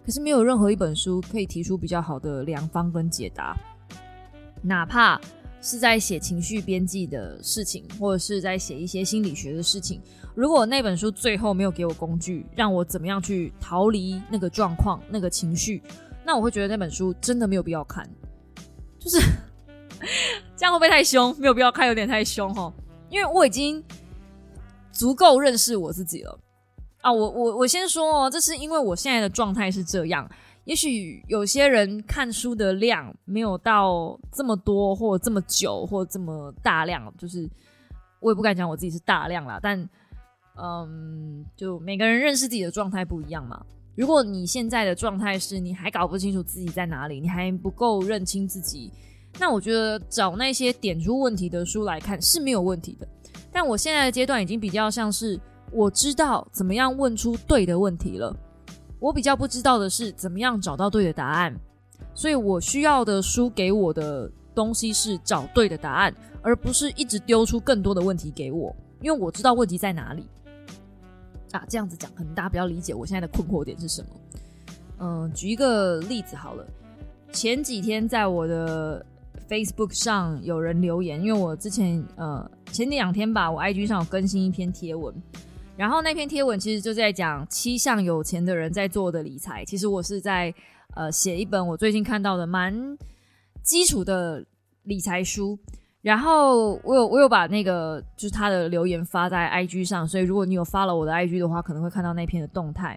[0.04, 3.56] 可是没有任何一本书可以提出比较好的良方跟解答，
[4.62, 5.20] 哪怕
[5.64, 9.98] 是在写情绪编辑的事情，或者是在写一些心理学的事情。
[10.34, 15.82] 如果那本书最后没有给我工具，让我怎么样去逃离那个状况、那个情绪，
[16.22, 18.06] 那我会觉得那本书真的没有必要看。
[18.98, 19.18] 就是
[20.54, 21.34] 这样会不会太凶？
[21.38, 22.70] 没有必要看，有点太凶哈。
[23.08, 23.82] 因为我已经
[24.92, 26.38] 足够认识我自己了。
[27.00, 30.30] 啊，我我我先说哦，这是因为我现在的状态是这样。
[30.64, 37.48] 也许有些人看书的量没有到这么多，或这么久，或这么大量，就是
[38.20, 39.60] 我也不敢讲我自己是大量啦。
[39.62, 39.78] 但
[40.56, 43.64] 嗯，就每个人认识自己的状态不一样嘛。
[43.96, 48.90] 如果你现在的状态是你还搞不清楚自己在哪里，你还不够认清自己，
[49.38, 53.06] 那我觉得找那些点出问题的书来看是没有问题的。
[53.52, 55.38] 但我现在的阶段已经比较像是
[55.70, 58.34] 我知道怎么样问出对的问题了，
[59.04, 61.54] 我比较不知道的是怎么样找到对的答案。
[62.14, 70.26] 所以我需要的书给我的东西是找对的答案，而不是一直丢出更多的问题给我，因为我知道问题在哪里。
[71.52, 74.08] 啊，这样子讲可能大家比较理解我现在的困惑点是什么。
[75.00, 76.66] 嗯，举一个例子好了，
[77.30, 79.04] 前几天在我的
[79.50, 85.14] Facebook 上有人留言，因为我之前呃前两天吧，我 IG 上有更新一篇贴文，
[85.76, 90.54] 然后那篇贴文其实就在讲七项有钱的人在做的理财，其实我是在。
[90.96, 92.72] 呃，写一本我最近看到的蛮
[93.64, 94.46] 基础的
[94.84, 95.58] 理财书，
[96.02, 102.96] 然后我有我有把那个就是他的留言发在 IG 上，所以如果你有发了我的 IG 的话，可能会看到那篇的动态。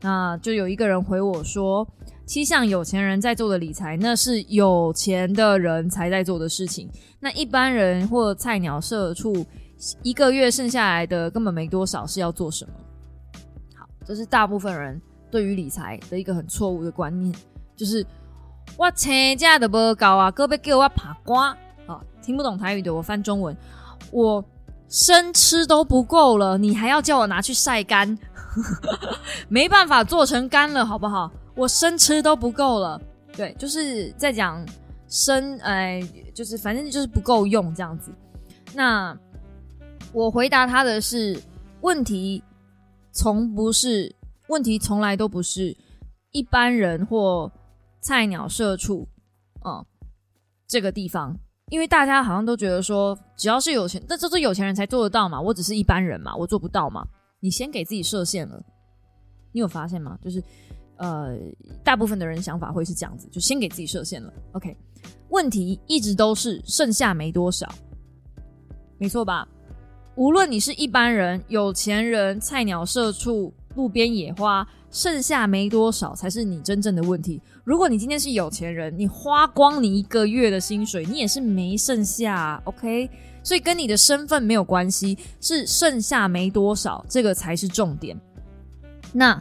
[0.00, 1.86] 那就有一个人回我说，
[2.24, 9.46] 七项有钱人在做的理财，那是有钱的人才在做的事情，那一般人或菜鸟社畜
[10.02, 12.72] 一个月剩下来的根本没多少，是要做什么？
[13.76, 15.00] 好，这是大部分人。
[15.28, 17.34] 对于理财的一个很错误的观念，
[17.74, 18.06] 就是
[18.78, 21.48] 我钱价的不高啊，哥别给我爬瓜
[21.86, 22.00] 啊！
[22.22, 23.54] 听不懂台语的，我翻中文，
[24.12, 24.42] 我
[24.88, 28.16] 生吃都不够了，你还要叫我拿去晒干？
[29.50, 31.30] 没办法做成干了，好不好？
[31.56, 32.98] 我生吃都不够了，
[33.36, 34.64] 对，就是在讲
[35.08, 36.00] 生，哎，
[36.32, 38.12] 就是反正就是不够用这样子。
[38.72, 39.14] 那
[40.16, 41.38] 我回答他的是，
[41.82, 42.42] 问题
[43.12, 44.10] 从不是。
[44.48, 45.76] 问题从来都不是
[46.30, 47.50] 一般人或
[48.00, 49.06] 菜鸟社畜，
[49.62, 49.84] 嗯，
[50.68, 51.36] 这个地方，
[51.68, 55.38] 因为大家好像都觉得说，只要是有钱，那这是有钱人才做得到嘛？
[55.38, 57.06] 我只是一般人嘛，我做不到嘛？
[57.40, 58.64] 你先给自己设限了，
[59.52, 60.16] 你有发现吗？
[60.22, 60.42] 就是
[60.96, 61.36] 呃，
[61.84, 64.32] 大部分的人想法会是这样子，就先给自己设限了。
[64.52, 64.74] OK，
[65.28, 67.70] 问题一直都是剩下没多少，
[68.96, 69.46] 没错吧？
[70.16, 73.52] 无论你是一般人、有钱人、菜鸟社畜。
[73.76, 77.38] 路边野花，剩下没多少才是你真正的问题。
[77.62, 83.10] 如果你今天是有钱人，你花光你一个月的薪水，你也是没剩下，OK？
[83.42, 88.18] 所以跟你的身份没有关系，是剩下没多少，这个才是重点。
[89.12, 89.38] 那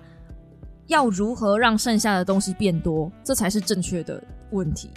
[0.87, 4.89] 要如何让剩下的东西变多，这才是正确的问题。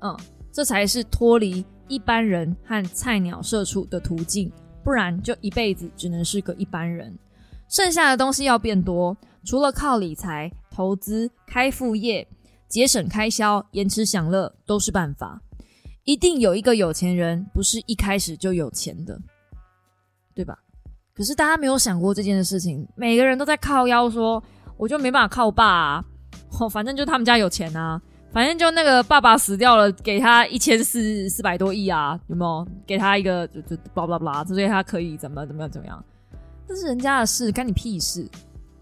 [0.00, 0.16] 嗯，
[0.50, 4.50] 这才是脱离一般人和菜鸟社畜的途径，
[4.82, 7.16] 不然就一辈子只能是个一般人。
[7.68, 12.26] 剩下的东西要变多，除了靠理财、投资、开副业、
[12.68, 15.40] 节省开销、延迟享乐，都是办法。
[16.04, 19.18] 一定有一个有钱人不是一开始就有钱的，
[20.34, 20.58] 对吧？
[21.14, 24.42] 可是大家没有想过这件事情，每个人都在靠腰说，
[24.76, 26.04] 我就没办法靠爸，啊，
[26.70, 28.00] 反正就他们家有钱啊，
[28.34, 32.66] 反正就那个爸爸死掉了，给他一千四四百多亿啊，有没有？
[32.84, 36.04] 给他一个就就巴拉巴拉，所以他可以怎么怎么样怎么样。
[36.66, 38.28] 这是人家的事，干你屁事！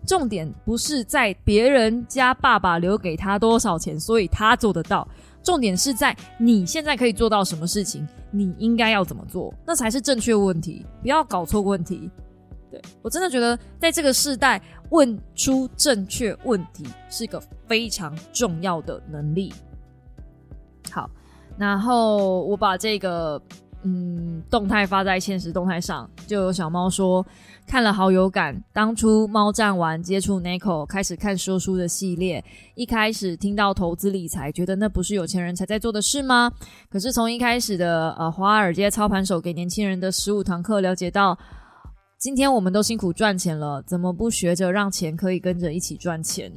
[0.07, 5.07] 重点不是在别人家爸爸留给他多少钱，所以他做得到。
[5.43, 10.87] 重点是在你现在可以做到什么事情，你应该要怎么做，那才是正确问题。
[11.03, 12.11] 不要搞错问题。
[12.71, 14.59] 对我真的觉得，在这个时代，
[14.93, 19.53] 问出正确问题是个非常重要的能力。
[20.91, 21.11] 好，
[21.59, 23.41] 然后我把这个
[23.83, 27.27] 嗯动态发在现实动态上，就有小猫说。
[27.65, 32.45] 看了好有感，当初猫站完接触 Nico，开始看说书的系列。
[32.75, 36.51] 一开始听到投资理财，觉得那不是有钱人才在做的事吗？
[36.91, 41.39] 可是从一开始的呃华尔街操盘手给年轻人的十五堂课，了解到
[42.23, 46.53] 今天我们都辛苦赚钱了，怎么不学着让钱可以跟着一起赚钱？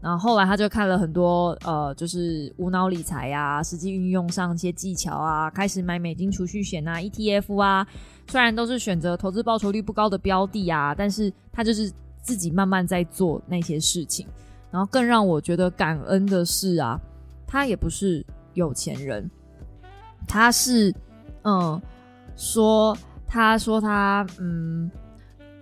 [0.00, 7.86] 然后后来他就看了很多呃，就是无脑理财呀，实际运用上一些技巧啊，开始买美金储蓄险啊、ETF 啊。
[8.28, 14.26] 虽然都是选择投资报酬率不高的标的啊，但是他就是自己慢慢在做那些事情。
[14.70, 16.98] 然后更让我觉得感恩的是啊，
[17.46, 18.24] 他也不是
[18.54, 19.30] 有钱人，
[20.26, 20.94] 他是
[21.42, 21.78] 嗯，
[22.36, 22.96] 说
[23.28, 24.90] 他说他嗯，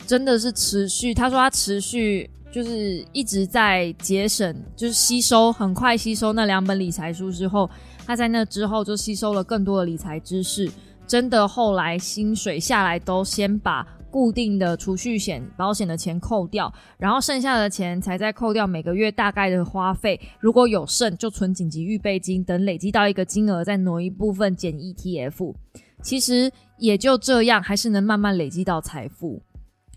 [0.07, 7.69] 真的是持续，他说他持续就是一直在节省，就是吸收很快吸收那两本理财书之后，
[8.07, 10.71] 他在那之后就吸收了更多的理财知识。
[11.07, 20.21] 真的后来薪水下来都先把固定的储蓄险、保险的钱扣掉，然后剩下的钱才再扣掉每个月大概的花费。
[20.41, 25.55] 如果有剩，就存紧急预备金，等累积到一个金额再挪一部分减 ETF。
[26.03, 29.42] 其实也就这样，还是能慢慢累积到财富。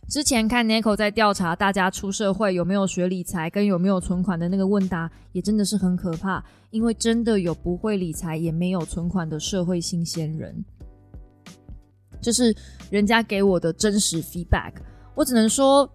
[0.08, 10.66] 之前看 Nico 在调查大家出社会有没有学理财跟有没有存款的那个问答，也真的是很可怕，因为真的有不会理财也没有存款的社会新鲜人，
[12.20, 12.56] 这是
[12.90, 14.74] 人家给我的真实 feedback。
[15.14, 15.88] 我只能说，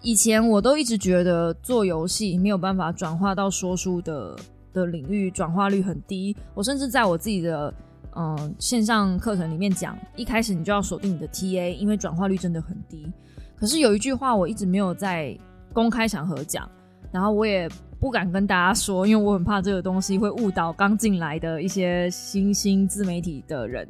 [0.00, 4.36] 以前我都一直觉得做游戏没有办法转化到说书的
[4.72, 6.36] 的领域，转化率很低。
[6.54, 7.74] 我甚至在我自己的
[8.16, 13.06] 嗯线上课程里面讲，一开始你就要锁定你的 TA，因为转化率真的很低。
[13.54, 15.38] 可是有一句话我一直没有在
[15.72, 16.68] 公开场合讲，
[17.12, 17.68] 然后我也
[18.00, 23.86] 不敢跟大家说，因为我很怕这个东西会误导刚进来的一些新兴自媒体的人。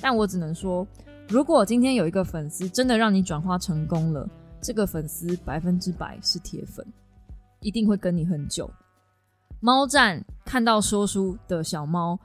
[0.00, 0.86] 但我只能说，
[1.28, 4.28] 如果今天有一个粉丝真的让你转化成功了，
[4.60, 6.86] 这个粉丝百分之百是铁粉，
[7.60, 8.70] 一定会跟你很久。
[9.60, 12.18] 猫站看到说书的小猫，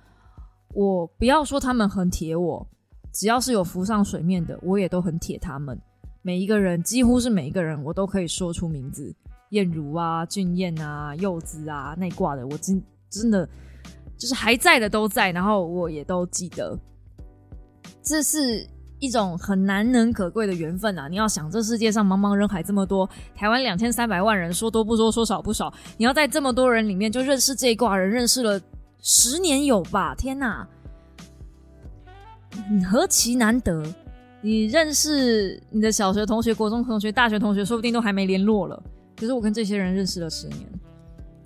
[0.74, 2.68] 我不要说他们很铁我，
[3.12, 5.80] 只要是有浮上水面的，我也都很铁他们。
[6.22, 9.14] 每一个人，几乎是每一个人，我都可以说出名字，
[9.50, 13.48] 燕如啊、俊彦啊、柚子啊那挂的，我真真的
[14.18, 16.78] 就是还在的都在，然后我也都记得。
[18.04, 18.68] 这是
[19.00, 21.08] 一种很难能可贵的缘分啊！
[21.08, 28.60] 你要想，这世界上茫茫人海这么多，台湾两千三百万人，说多不多，说少不少，你要在这么多人里面就认识这一挂人，认识了
[29.02, 30.14] 十年有吧？
[30.16, 30.68] 天哪，
[32.90, 33.84] 何其难得！
[34.42, 38.82] 你认识你的小学同学、国中同学、大学同学，说不定都还没联络了。
[39.18, 40.60] 可是我跟这些人认识了十年，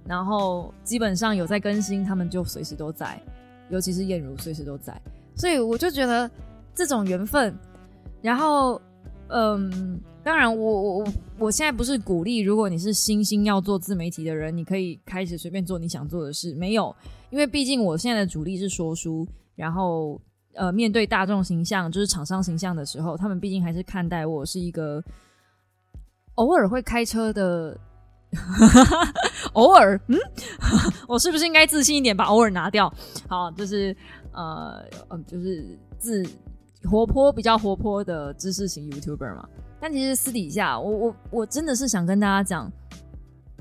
[0.05, 3.19] 然后基本上有在更新，他们就随时都在，
[3.69, 4.99] 尤其是燕如随时都在。
[5.35, 6.29] 所以我就觉得
[6.75, 7.55] 这种缘分。
[8.21, 8.79] 然后，
[9.29, 11.07] 嗯，当然，我我我
[11.37, 16.53] 我现在不是鼓励，如果你是新兴要做自媒体的人，你可以开始随便做你想做的事。
[16.55, 16.95] 没有，
[17.29, 20.19] 因为毕竟我现在的主力是说书，然后。
[20.55, 25.03] 呃，面对大众形象，就是厂商形象的时候，他们毕竟还是看待我是一个
[26.35, 27.75] 偶尔会开车的，
[29.53, 30.19] 偶尔，嗯，
[31.07, 32.87] 我是不是应该自信一点，把偶尔拿掉？
[33.27, 33.97] 好，就是
[34.31, 35.65] 呃，嗯，就是
[35.97, 36.23] 自
[36.83, 39.49] 活泼比较活泼的知识型 YouTuber 嘛。
[39.83, 42.71] 但其实私底下，我我我真的是想跟大家讲，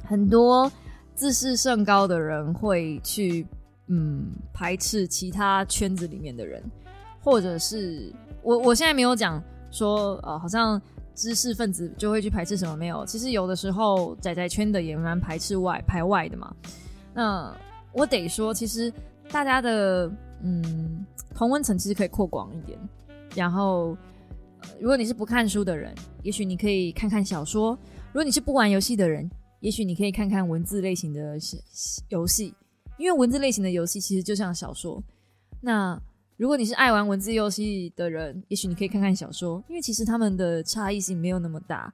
[0.05, 0.71] 很多
[1.17, 3.45] 自视甚高的人会去
[3.89, 6.63] 嗯排斥其他圈子里面的人。
[7.25, 9.43] 或者是我我现在没有讲
[9.73, 10.81] 说呃，好像
[11.13, 13.05] 知识分子就会去排斥什么没有。
[13.05, 16.55] 其实有的时候仔仔圈的也蛮排斥外排外的嘛。
[17.13, 17.53] 那
[17.93, 18.93] 我得说，其实
[19.33, 20.09] 大家的
[20.45, 21.05] 嗯
[21.35, 22.79] 同温层其实可以扩广一点。
[23.35, 23.97] 然后，
[24.81, 27.77] 如果你是不看书的人，也许你可以看看小说；
[28.13, 31.39] 如果你是不玩游戏的人，也许你可以看看文字类型的
[32.09, 32.53] 游戏，
[32.99, 35.03] 因为文字类型的游戏其实就像小说。
[35.61, 36.01] 那
[36.37, 41.93] 如果你是爱玩文字游戏的人，也许你可以看看小说，因为其实他们的差异性没有那么大，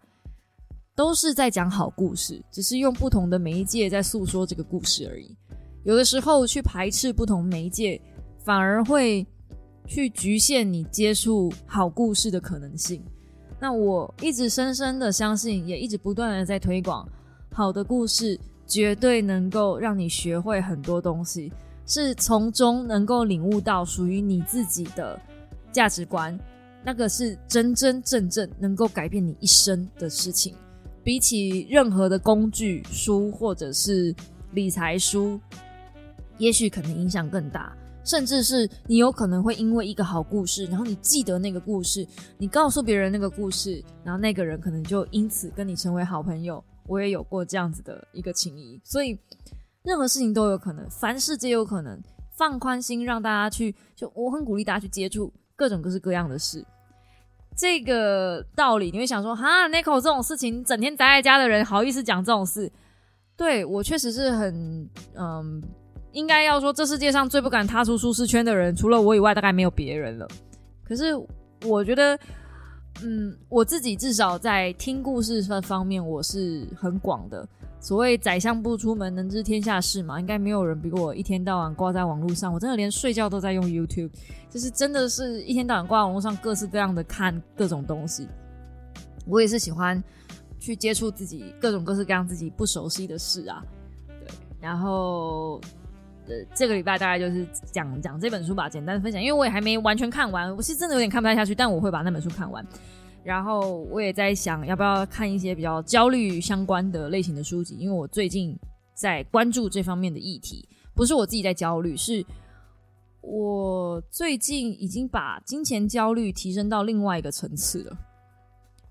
[0.97, 5.37] 都是在讲好故事，只是用不同的媒介在诉说这个故事而已。
[5.85, 8.01] 有的时候去排斥不同媒介，
[8.43, 9.27] 反而会
[9.89, 13.03] 去局限你接触好故事的可能性。
[13.59, 17.09] 那我一直深深的相信，也一直不断的在推广，
[17.51, 21.53] 好的故事绝对能够让你学会很多东西。
[21.87, 25.19] 是从中能够领悟到属于你自己的
[25.73, 26.39] 价值观，
[26.85, 30.55] 那个是真真正正能够改变你一生的事情。
[31.03, 34.15] 比起任何的工具书或者是
[34.53, 35.41] 理财书，
[36.37, 37.75] 也许可能影响更大，
[38.09, 42.05] 甚至是你有可能会因为一个好故事，然后你记得那个故事，
[42.39, 46.65] 你告诉别人那个故事，然后那个人可能就因此跟你成为好朋友。
[46.87, 49.19] 我也有过这样子的一个情谊，所以。
[49.85, 51.99] 任何事情都有可能，凡事皆有可能。
[52.37, 56.63] 放宽心，让大家去，就我很鼓励大家去接触各种各式各样的事。
[57.57, 62.71] 这个道理，你会想说，哈，Nico 这种事情，整天宅在家的人，好意思讲这种事？
[63.35, 65.63] 对我确实是很，嗯，
[66.19, 70.27] 应该要说，这世界上最不敢踏出舒适圈的人，除了我以外，大概没有别人了。
[70.83, 71.15] 可是
[71.65, 72.19] 我觉得，
[73.05, 77.49] 嗯，我自己至少在听故事方方面，我是很广的。
[77.81, 80.19] 所谓宰相不出门，能知天下事嘛？
[80.19, 82.53] 应该没有人比我一天到晚挂在网络上。
[82.53, 84.11] 我真的连睡觉都在用 YouTube，
[84.51, 88.27] 就是真的是一天到晚挂在网络上各式各样的看各种东西。
[89.25, 90.03] 我也是喜欢
[90.59, 93.63] 去接触自己各种各式各样自己不熟悉的事啊。
[94.09, 94.27] 对，
[94.61, 95.61] 然后
[96.29, 102.65] 呃，这个礼拜大概就是讲讲这本书吧，简单的分享，因为我也还没完全看完，我是真的有点看不太下去，但我会把那本书看完。
[103.25, 108.57] 然后我也在想，要不要看一些比较焦虑相关的类型的书籍，因为我最近
[108.95, 110.69] 在关注这方面的议题。
[110.95, 112.25] 不是我自己在焦虑，是
[113.21, 117.97] 我最近已经把金钱焦虑提升到另外一个层次了。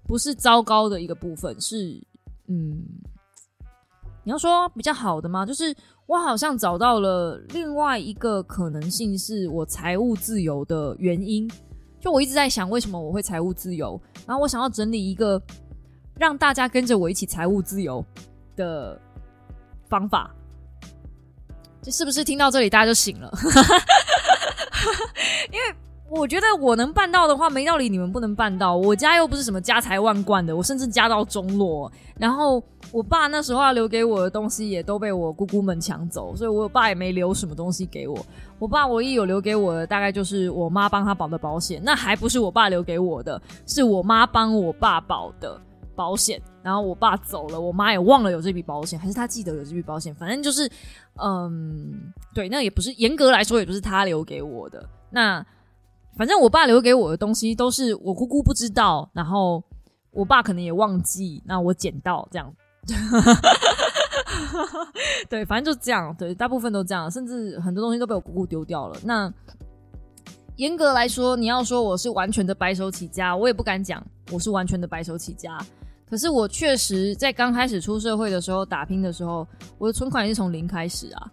[0.05, 2.01] 不是糟糕的一个部分，是
[2.47, 2.81] 嗯，
[4.23, 5.45] 你要说比较好的吗？
[5.45, 5.75] 就是
[6.07, 11.51] 我好像找到了另外一个可能性，是我财务自由的原因。
[11.99, 14.01] 就我一直在想，为什么我会财务自由？
[14.25, 15.41] 然后我想要整理一个
[16.17, 18.03] 让大家跟着我一起财务自由
[18.55, 18.97] 的
[19.89, 20.33] 方法。
[21.81, 23.29] 这是不是听到这里大家就醒了？
[25.51, 25.75] 因为
[26.09, 28.77] 我觉得我能办到的话，没道理你们不能办到。
[28.77, 31.91] 我家又不是什么家财万贯的，我甚至家道中落。
[32.17, 38.17] 然后我爸那时候要留给我的东西，也都被我姑姑们抢走，所以我爸也没留什么东西给我。
[38.57, 45.59] 我爸唯一有留给我的，大概就是我妈帮他保的保险，那还不是我爸留给我的，是我妈帮我爸保的
[45.93, 46.41] 保险。
[46.63, 50.15] 然后我爸走了，我妈也忘了有这笔保险，还是他记得有这笔保险？
[50.15, 50.69] 反正就是，
[51.21, 54.87] 嗯，对，那也不是严格来说，也不是他留给我的。
[55.09, 55.45] 那
[56.17, 59.63] 反正我爸留给我的东西，都是我姑姑不知道，然后
[60.11, 62.53] 我爸可能也忘记，那我捡到这样。
[65.29, 66.15] 对，反正就这样。
[66.17, 68.97] 对，大部分都这样，甚至很多东西都被我姑姑丢掉了。
[69.03, 69.31] 那
[70.55, 75.57] 严格来说，你要说我是完全的白手起家，我也不敢讲我是完全的白手起家。
[76.09, 79.45] 可是我确实在刚开始出社会的时候打拼的时候，
[79.77, 81.31] 我的存款也是从零开始啊。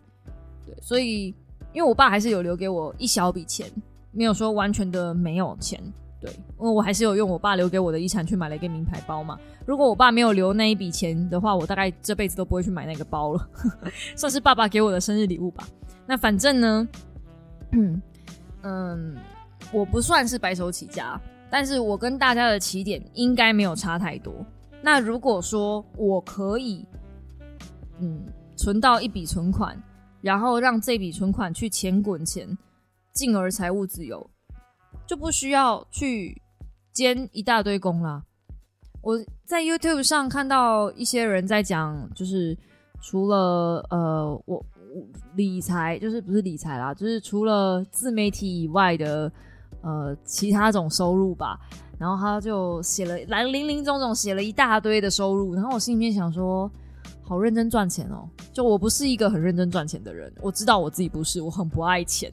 [0.66, 1.28] 对，所以
[1.72, 3.70] 因为我爸还是有留给我一小笔钱，
[4.14, 5.80] 没有说完全的没有钱。
[6.20, 9.38] 对，因为我还是有用我爸留给我的遗产去买了一个名牌包嘛。
[9.66, 13.48] 如果我爸没有留那一笔钱的话，我大概这辈子都不会去买那个包了，
[14.16, 15.68] 算是爸爸给我的生日礼物吧。
[16.06, 16.88] 那反正呢，
[18.62, 19.16] 嗯，
[19.70, 24.34] 我不算是白手起家，但是我跟大家的起点应该没有差太多。
[24.80, 26.86] 那如果说我可以，
[28.00, 28.24] 嗯，
[28.56, 29.76] 存到一笔存款，
[30.22, 32.48] 然后让这笔存款去钱滚钱，
[33.14, 34.28] 进而财务自由。
[35.06, 36.40] 就不需要去
[36.92, 38.22] 兼一大堆工啦。
[39.02, 42.56] 我在 YouTube 上看到一些人在讲，就是
[43.02, 44.64] 除了呃，我
[45.34, 49.30] 理财就是不是理财啦，就是除了自媒体以外的
[49.82, 51.58] 呃其他种收入吧。
[51.98, 56.70] 然后他就写了来零零总总写了一大堆的收入，然后我心里面想说，
[57.22, 58.26] 好认真赚钱哦。
[58.54, 62.32] 就我不是一个很认真赚钱的人，我知道我自己不是，我很不爱钱。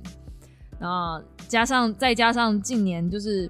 [0.82, 3.49] 啊，加上再加上近年就是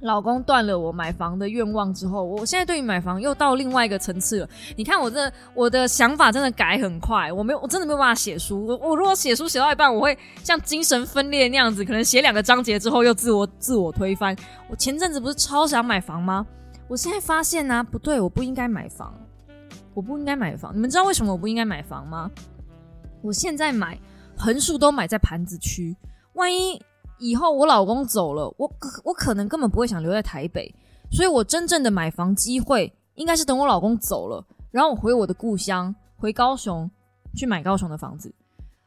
[0.00, 4.48] 老公断了我买房的愿望之后，我现在对于买房又到另外一个层次了。
[4.76, 8.64] 你看我这我的想法真的改很快，我没有我真的没有办法写书。
[8.66, 14.36] 我我如果写书写到一半，我会像精神分裂那样子，可能写两个章节之后又自我自我推翻。
[14.68, 16.46] 我前阵子不是超想买房吗？
[16.88, 19.12] 我现在发现呢，不对，我不应该买房，
[19.94, 20.72] 我不应该买房。
[20.72, 22.30] 你们知道为什么我不应该买房吗？
[23.22, 23.98] 我现在买
[24.36, 25.96] 横竖都买在盘子区。
[26.36, 26.80] 万一
[27.18, 28.70] 以后我老公走了，我
[29.04, 30.72] 我可能根本不会想留在台北，
[31.10, 36.90] 所以我真正的买房机会应该是等我老公走了，然后我回我的故乡，回高雄
[37.34, 38.32] 去买高雄的房子。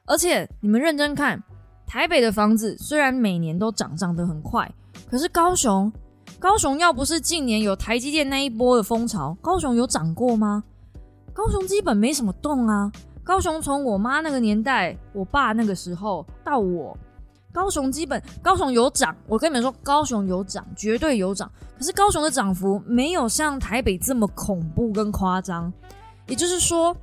[0.06, 1.44] 而且你们认真看，
[1.86, 4.72] 台北的房子虽然每年都涨涨得很快，
[5.10, 5.92] 可是高雄，
[6.40, 10.64] 高雄要不是近年有台积电那一波的风潮，高雄有涨过吗？
[11.34, 12.92] 高雄基本没什么动啊。
[13.24, 16.96] 高雄从我妈那个年代，我爸那个时候到我。
[17.52, 21.52] 高雄基本高雄有涨，我跟你们说，高雄有涨，绝对有涨。
[21.78, 25.72] 可是高雄的涨幅没有像台北这么恐怖跟夸张。
[26.28, 26.96] 也就是说，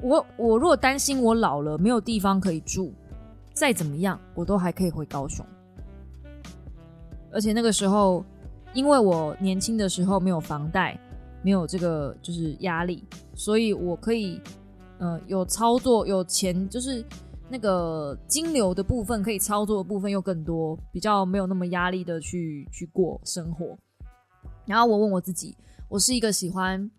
[0.00, 2.94] 我我如果担心我老了没有地方可以住，
[3.52, 5.44] 再怎么样我都还可以回高雄。
[7.32, 8.24] 而且那个时候，
[8.72, 10.96] 因为我年轻的时候没有房贷，
[11.42, 13.04] 没有这个就是压力，
[13.34, 14.40] 所以我可以，
[14.98, 17.04] 呃，有操作有钱就是。
[17.48, 23.78] 那个金流的部分可以操作的部分又更多，比较没有那么压力的去去过生活。
[24.66, 25.56] 然后我问我自己，
[25.88, 26.90] 我是一个喜欢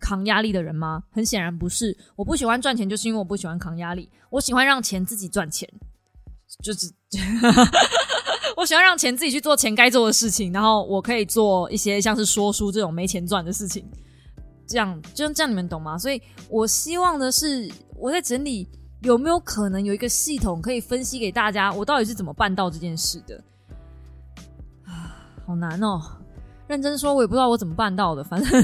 [0.00, 1.04] 扛压力的人吗？
[1.12, 1.96] 很显然不是。
[2.16, 4.10] 我不喜欢赚钱，就是因为我不喜欢扛压力。
[4.30, 5.68] 我喜欢让钱自己赚钱，
[6.60, 6.92] 就是
[8.56, 13.88] 我喜欢让钱自己去做钱该做的事情，然后我可以做一些像是说书这种没钱赚的事情。
[14.66, 15.96] 这样就这样，你们懂吗？
[15.96, 18.68] 所以我希望的是我在整理。
[19.04, 23.40] 有没有可能有一个系统可以分析给大家，我到底是怎么办到这件事的？
[24.86, 25.14] 啊，
[25.46, 26.00] 好难哦！
[26.66, 28.24] 认真说，我也不知道我怎么办到的。
[28.24, 28.62] 反正，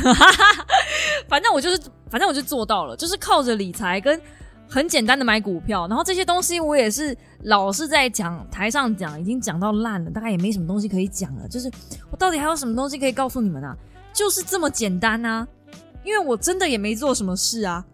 [1.29, 4.19] 反正我就是，反正我就做到了，就是靠着理财跟
[4.67, 11.47] 很简单的买股票，然后这些东西我也是老是在讲台上讲，已经讲到烂了，大概也没什么东西可以讲了。
[11.47, 11.71] 就是
[12.11, 13.77] 我到底还有什么东西可以告诉你们啊？
[14.15, 15.47] 就是这么简单啊！
[16.03, 17.85] 因为我真的也没做什么事啊。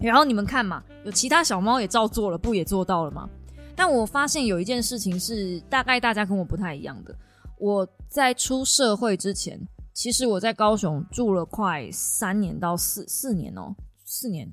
[0.00, 0.82] 然后你们看嘛。
[1.04, 3.28] 有其他小猫也照做了，不也做到了吗？
[3.74, 7.14] 但我发现有一件事情是大概大家跟我不太一样的。
[7.58, 9.58] 我在出社会之前，
[9.94, 13.74] 其实我在高雄住了快三年到四四年哦，
[14.04, 14.52] 四年，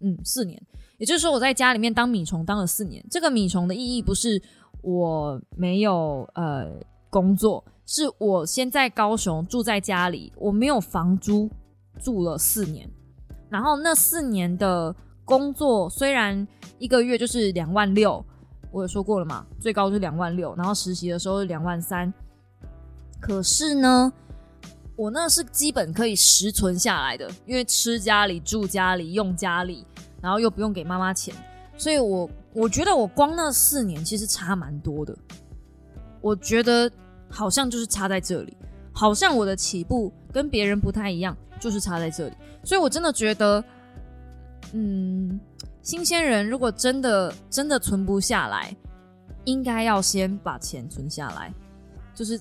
[0.00, 0.62] 嗯，四年。
[0.98, 3.04] 也就是说，我在家里面当米虫当了四年。
[3.10, 4.40] 这个米虫的意义不是
[4.82, 6.70] 我没有呃
[7.10, 11.50] 工作，是我先在高雄住在家里，我没有房租，
[12.00, 12.88] 住了四年。
[13.52, 14.94] 然后那四年的
[15.24, 16.48] 工作虽然
[16.78, 18.24] 一个月就是两万六，
[18.70, 20.54] 我有说过了嘛，最高是两万六。
[20.56, 22.12] 然后实习的时候是两万三，
[23.20, 24.12] 可是呢，
[24.96, 29.86] 我那是基本可以实存下来的，因为吃家里、住家里、用家里。
[30.22, 31.34] 然后又不用给妈妈钱，
[31.76, 35.12] 所以我我觉得我光那四年其实差蛮多的。
[36.20, 36.88] 我觉得
[37.28, 38.56] 好像就是差在这里，
[38.92, 42.34] 好像我的起步跟别人不太一样，就是差在这里。
[42.64, 43.64] 所以我真的觉得，
[44.72, 45.40] 嗯，
[45.82, 48.74] 新鲜人如果真的真的存不下来，
[49.44, 51.52] 应该要先把钱存下来，
[52.14, 52.40] 就是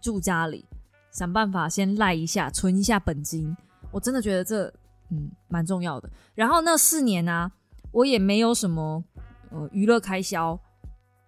[0.00, 0.64] 住家里，
[1.10, 3.56] 想办法先赖一下，存一下本金。
[3.90, 4.72] 我真的觉得这。
[5.08, 6.10] 嗯，蛮重要的。
[6.34, 7.48] 然后那四年呢，
[7.92, 9.04] 我也没有什么
[9.50, 10.58] 呃娱乐开销，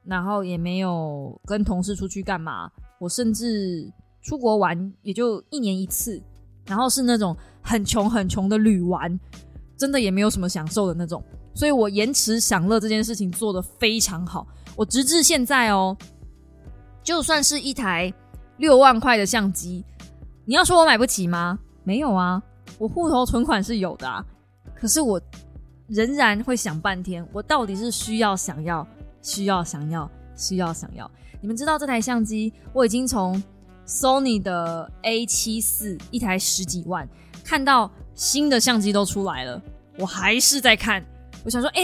[0.02, 2.68] 然后也没有跟同事出去干嘛。
[2.98, 3.88] 我甚至
[4.28, 6.22] 出国玩也就一年一次，
[6.66, 9.18] 然后是那种很穷很穷的旅玩，
[9.74, 11.24] 真的也没有什么享受的那种。
[11.54, 14.46] 所以我延迟享乐这件事情做得非常好。
[14.76, 15.96] 我直至现在哦，
[17.02, 18.12] 就算是一台
[18.58, 19.82] 六万块的相机，
[20.44, 21.58] 你要说我买不起吗？
[21.82, 22.42] 没有啊。
[22.76, 24.22] 我户头存款是有的，啊，
[24.74, 25.18] 可是我
[25.86, 28.86] 仍然会想半天，我到底是需要、想要、
[29.22, 31.10] 需要、想要、需要、想要。
[31.40, 33.42] 你们知道这台相机，我已经从
[33.88, 37.08] Sony 的 A 七四一台十几万，
[37.42, 39.60] 看到新的相机都出来了，
[39.98, 41.02] 我还是在看。
[41.44, 41.82] 我想说，哎，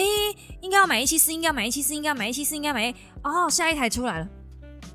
[0.61, 2.94] 应该要买 A 七四，应该要买 A 七四，应该要买 A 七四，应该买 A。
[3.22, 4.28] 哦，下一台出来了，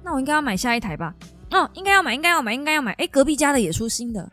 [0.03, 1.15] 那我应该要买下一台吧？
[1.51, 2.91] 哦，应该要买，应该要买，应该要买。
[2.93, 4.29] 哎，隔壁家的也出新的。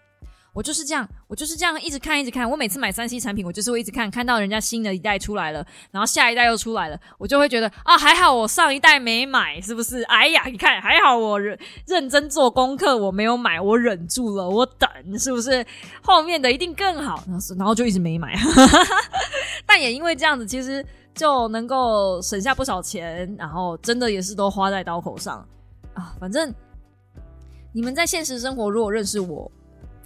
[0.57, 2.51] 我就是这样，我就是这样一直看，一直看。
[2.51, 10.03] 我每次买三 C 产品，我就是会一直看，看到人家新的一代出来了，然后下一代又出来了，我就会觉得啊，还好我上一代没买，是不是？
[10.05, 14.89] 哎呀，你看，还好我认认真做功课，我没有买，我忍住了，我等，
[15.19, 15.63] 是不是？
[16.03, 17.23] 后面的一定更好，
[17.59, 18.35] 然后就一直没买。
[19.67, 20.83] 但也因为这样子，其实
[21.15, 25.47] 就能够省下不少钱，然后真的也是都花在刀口上
[25.93, 26.15] 啊。
[26.19, 26.51] 反正
[27.75, 29.53] 你们在现实生活如果认识我。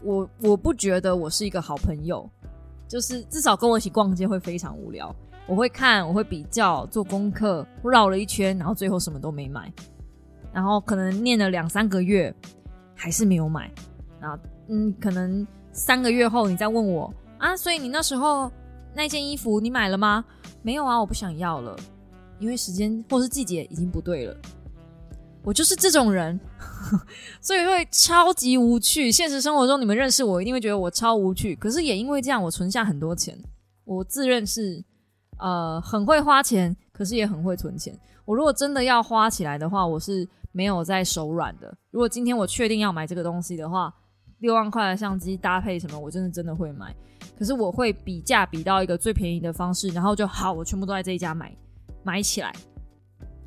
[0.02, 2.28] 我我不觉得我是一个好朋友，
[2.88, 5.14] 就是至少跟我一起逛街会非常无聊。
[5.46, 9.72] 我会看，我会比较，做功课，绕了一圈，然后最后什么都没买，
[10.52, 12.32] 然后可能念了两三个月
[12.94, 13.70] 还是没有买。
[14.20, 14.38] 然后
[14.68, 18.50] 嗯，可能三个月后你再问我啊，所以你那时候
[18.94, 20.24] 那件衣服你买了吗？
[20.62, 21.76] 没有啊，我不想要了，
[22.38, 24.36] 因为时间或是季节已经不对了。
[25.42, 26.38] 我就是这种人，
[27.40, 29.10] 所以会超级无趣。
[29.10, 31.56] 现实生活中，你们认识我，一定会觉得我超无趣。
[31.56, 33.38] 可是也因为这样，我存下很多钱。
[33.84, 34.84] 我自认是
[35.38, 37.98] 呃很会花钱，可是也很会存钱。
[38.24, 41.74] 我如果真的要花起来的话，我是没有在手软的。
[41.90, 43.92] 如果今天我确定要买这个东西的话，
[44.40, 46.94] 六万块的相机搭配什么，我真的真的会买。
[47.38, 51.56] 可是我会比价比到一个最便宜的方式，然后就好，我全部都在这一家买
[52.04, 52.54] 买起来。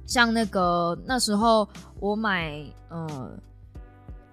[0.05, 1.67] 像那个那时候
[1.99, 3.31] 我买呃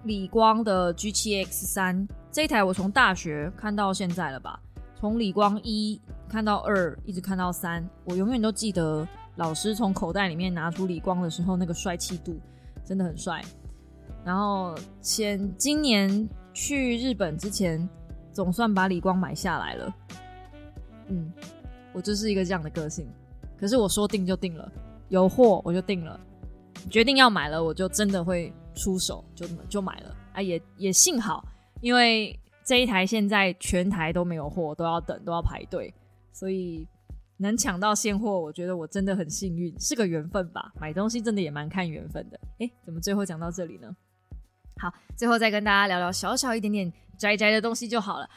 [0.03, 4.59] 理光的 G 七 X 三这一台，我从大学看到现在了吧？
[4.99, 5.99] 从理光一
[6.29, 12.39] 看到二，一直看到三，我永远都记得老师从口袋里面拿出理光的时候那个帅气度，
[12.85, 13.43] 真的很帅。
[14.23, 17.89] 然后前今年去日本之前，
[18.31, 19.95] 总算把理光买下来了。
[21.07, 21.31] 嗯，
[21.93, 23.07] 我就是一个这样的个性，
[23.59, 24.71] 可是我说定就定了。
[25.11, 26.17] 有货我就定了，
[26.89, 30.41] 决定要买了，我就真的会出手，就就买了啊！
[30.41, 31.45] 也也幸好，
[31.81, 35.93] 因为这一台现在全台都没有货，都要等，都要排队，
[36.31, 36.87] 所以
[37.35, 40.71] 能抢到现货，我觉得我真的很幸运，是个缘分吧。
[40.79, 42.39] 买东西真的也蛮看缘分的。
[42.59, 43.93] 诶，怎么最后讲到这里呢？
[44.79, 48.29] 好，最后再跟大家聊聊小小一点点宅宅的东西就好了。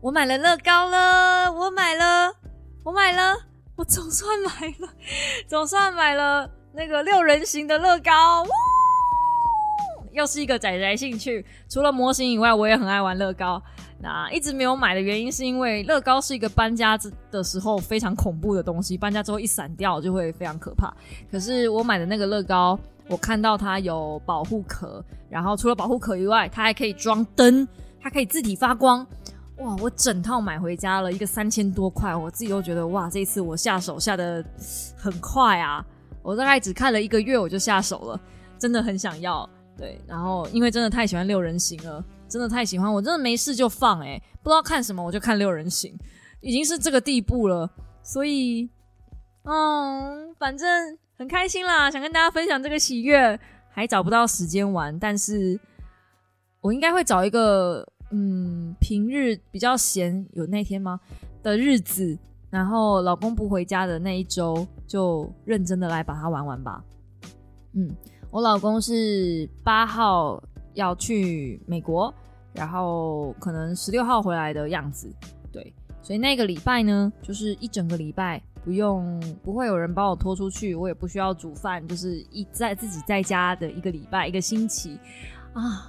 [0.00, 2.34] 我买了乐高了，我买了，
[2.82, 3.51] 我买了。
[3.76, 4.92] 我总算买了，
[5.48, 8.44] 总算买了那个六人形的乐高，
[10.12, 11.44] 又是一个仔仔兴趣。
[11.68, 13.60] 除了模型以外，我也很爱玩乐高。
[13.98, 16.98] 那一直没有买的原因，是因为乐高是一个搬家
[17.30, 20.92] 的时候非常恐怖的东西，搬家之后一散掉就会非常可怕。
[21.30, 27.66] 可是我买的那个乐高，我看到它有保护壳，然后除了保护壳以外，它还可以装灯，
[28.00, 29.06] 它可以自体发光。
[29.62, 29.76] 哇！
[29.76, 34.44] 我整套买回家了一个三千多块，我自己都觉得哇，这一次我下手下的
[34.96, 35.84] 很快啊！
[36.22, 38.20] 我大概只看了一个月我就下手了，
[38.58, 39.48] 真的很想要。
[39.76, 45.96] 对，然后因为真的太喜欢六人行了，真的太喜欢，我真的没事就放，哎，不知道看什么我就看六人行，
[46.40, 47.68] 已经是这个地步了，
[48.02, 48.68] 所以，
[49.44, 53.38] 嗯，反正很开心啦，想跟大家分享这个喜悦，
[53.70, 55.58] 还找不到时间玩，但是
[56.60, 61.00] 我应该会找一个，嗯，平日比较闲，有那天吗？
[61.42, 62.16] 的日子，
[62.50, 66.84] 然后老公不回家的那一周，就认真的来把它玩完吧，
[67.72, 67.90] 嗯。
[68.30, 70.42] 我老公是八号
[70.72, 72.10] 要去美国，
[72.54, 75.06] 然后可能十六号回来的样子，
[75.52, 84.98] 对，所以那个礼拜呢，就是一整个礼拜不用，不会有人把我拖出去，我也不需要煮饭，就是一在自己在家的一个礼拜，一个星期。
[85.52, 85.86] 啊，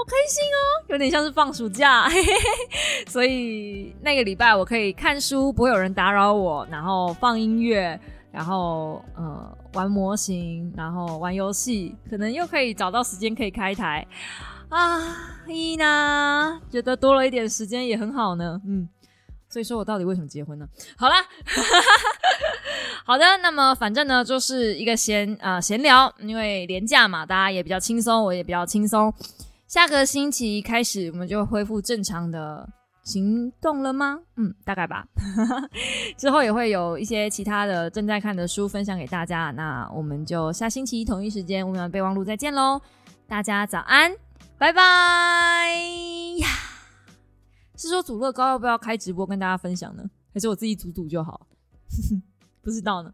[0.00, 8.00] 好开心哦，有点像是放暑假，嘿嘿嘿，所以那个礼拜我可以看书，不会有人打扰我，然后放音乐。
[8.32, 14.06] 然后呃玩模型，然后玩游戏，可能又可以找到时间可以开台
[14.68, 15.42] 啊！
[15.48, 18.88] 一呢觉得多了一点时间也很好呢，嗯，
[19.48, 20.68] 所以说我到底为什么结婚呢？
[20.96, 21.16] 好啦，
[23.04, 29.12] 好的，那么反正呢就是一个闲啊闲聊，因为廉价嘛，大家也比较轻松，我也比较轻松。
[29.70, 32.68] 下个星期开始，我们就恢复正常的。
[33.04, 34.18] 行动了吗？
[34.36, 35.06] 嗯，大概吧。
[36.18, 39.52] 之后也会有一些其他的正在看的书分享给大家。
[39.52, 42.80] 那我们就下星期同一时间，我们备忘录再见喽！
[43.28, 44.12] 大家早安，
[44.58, 44.82] 拜拜
[46.38, 46.48] 呀！
[47.76, 50.02] 是说组乐高要不要开直播跟大家分享呢？
[50.34, 51.46] 还是我自己组组就好？
[52.60, 53.12] 不知道呢。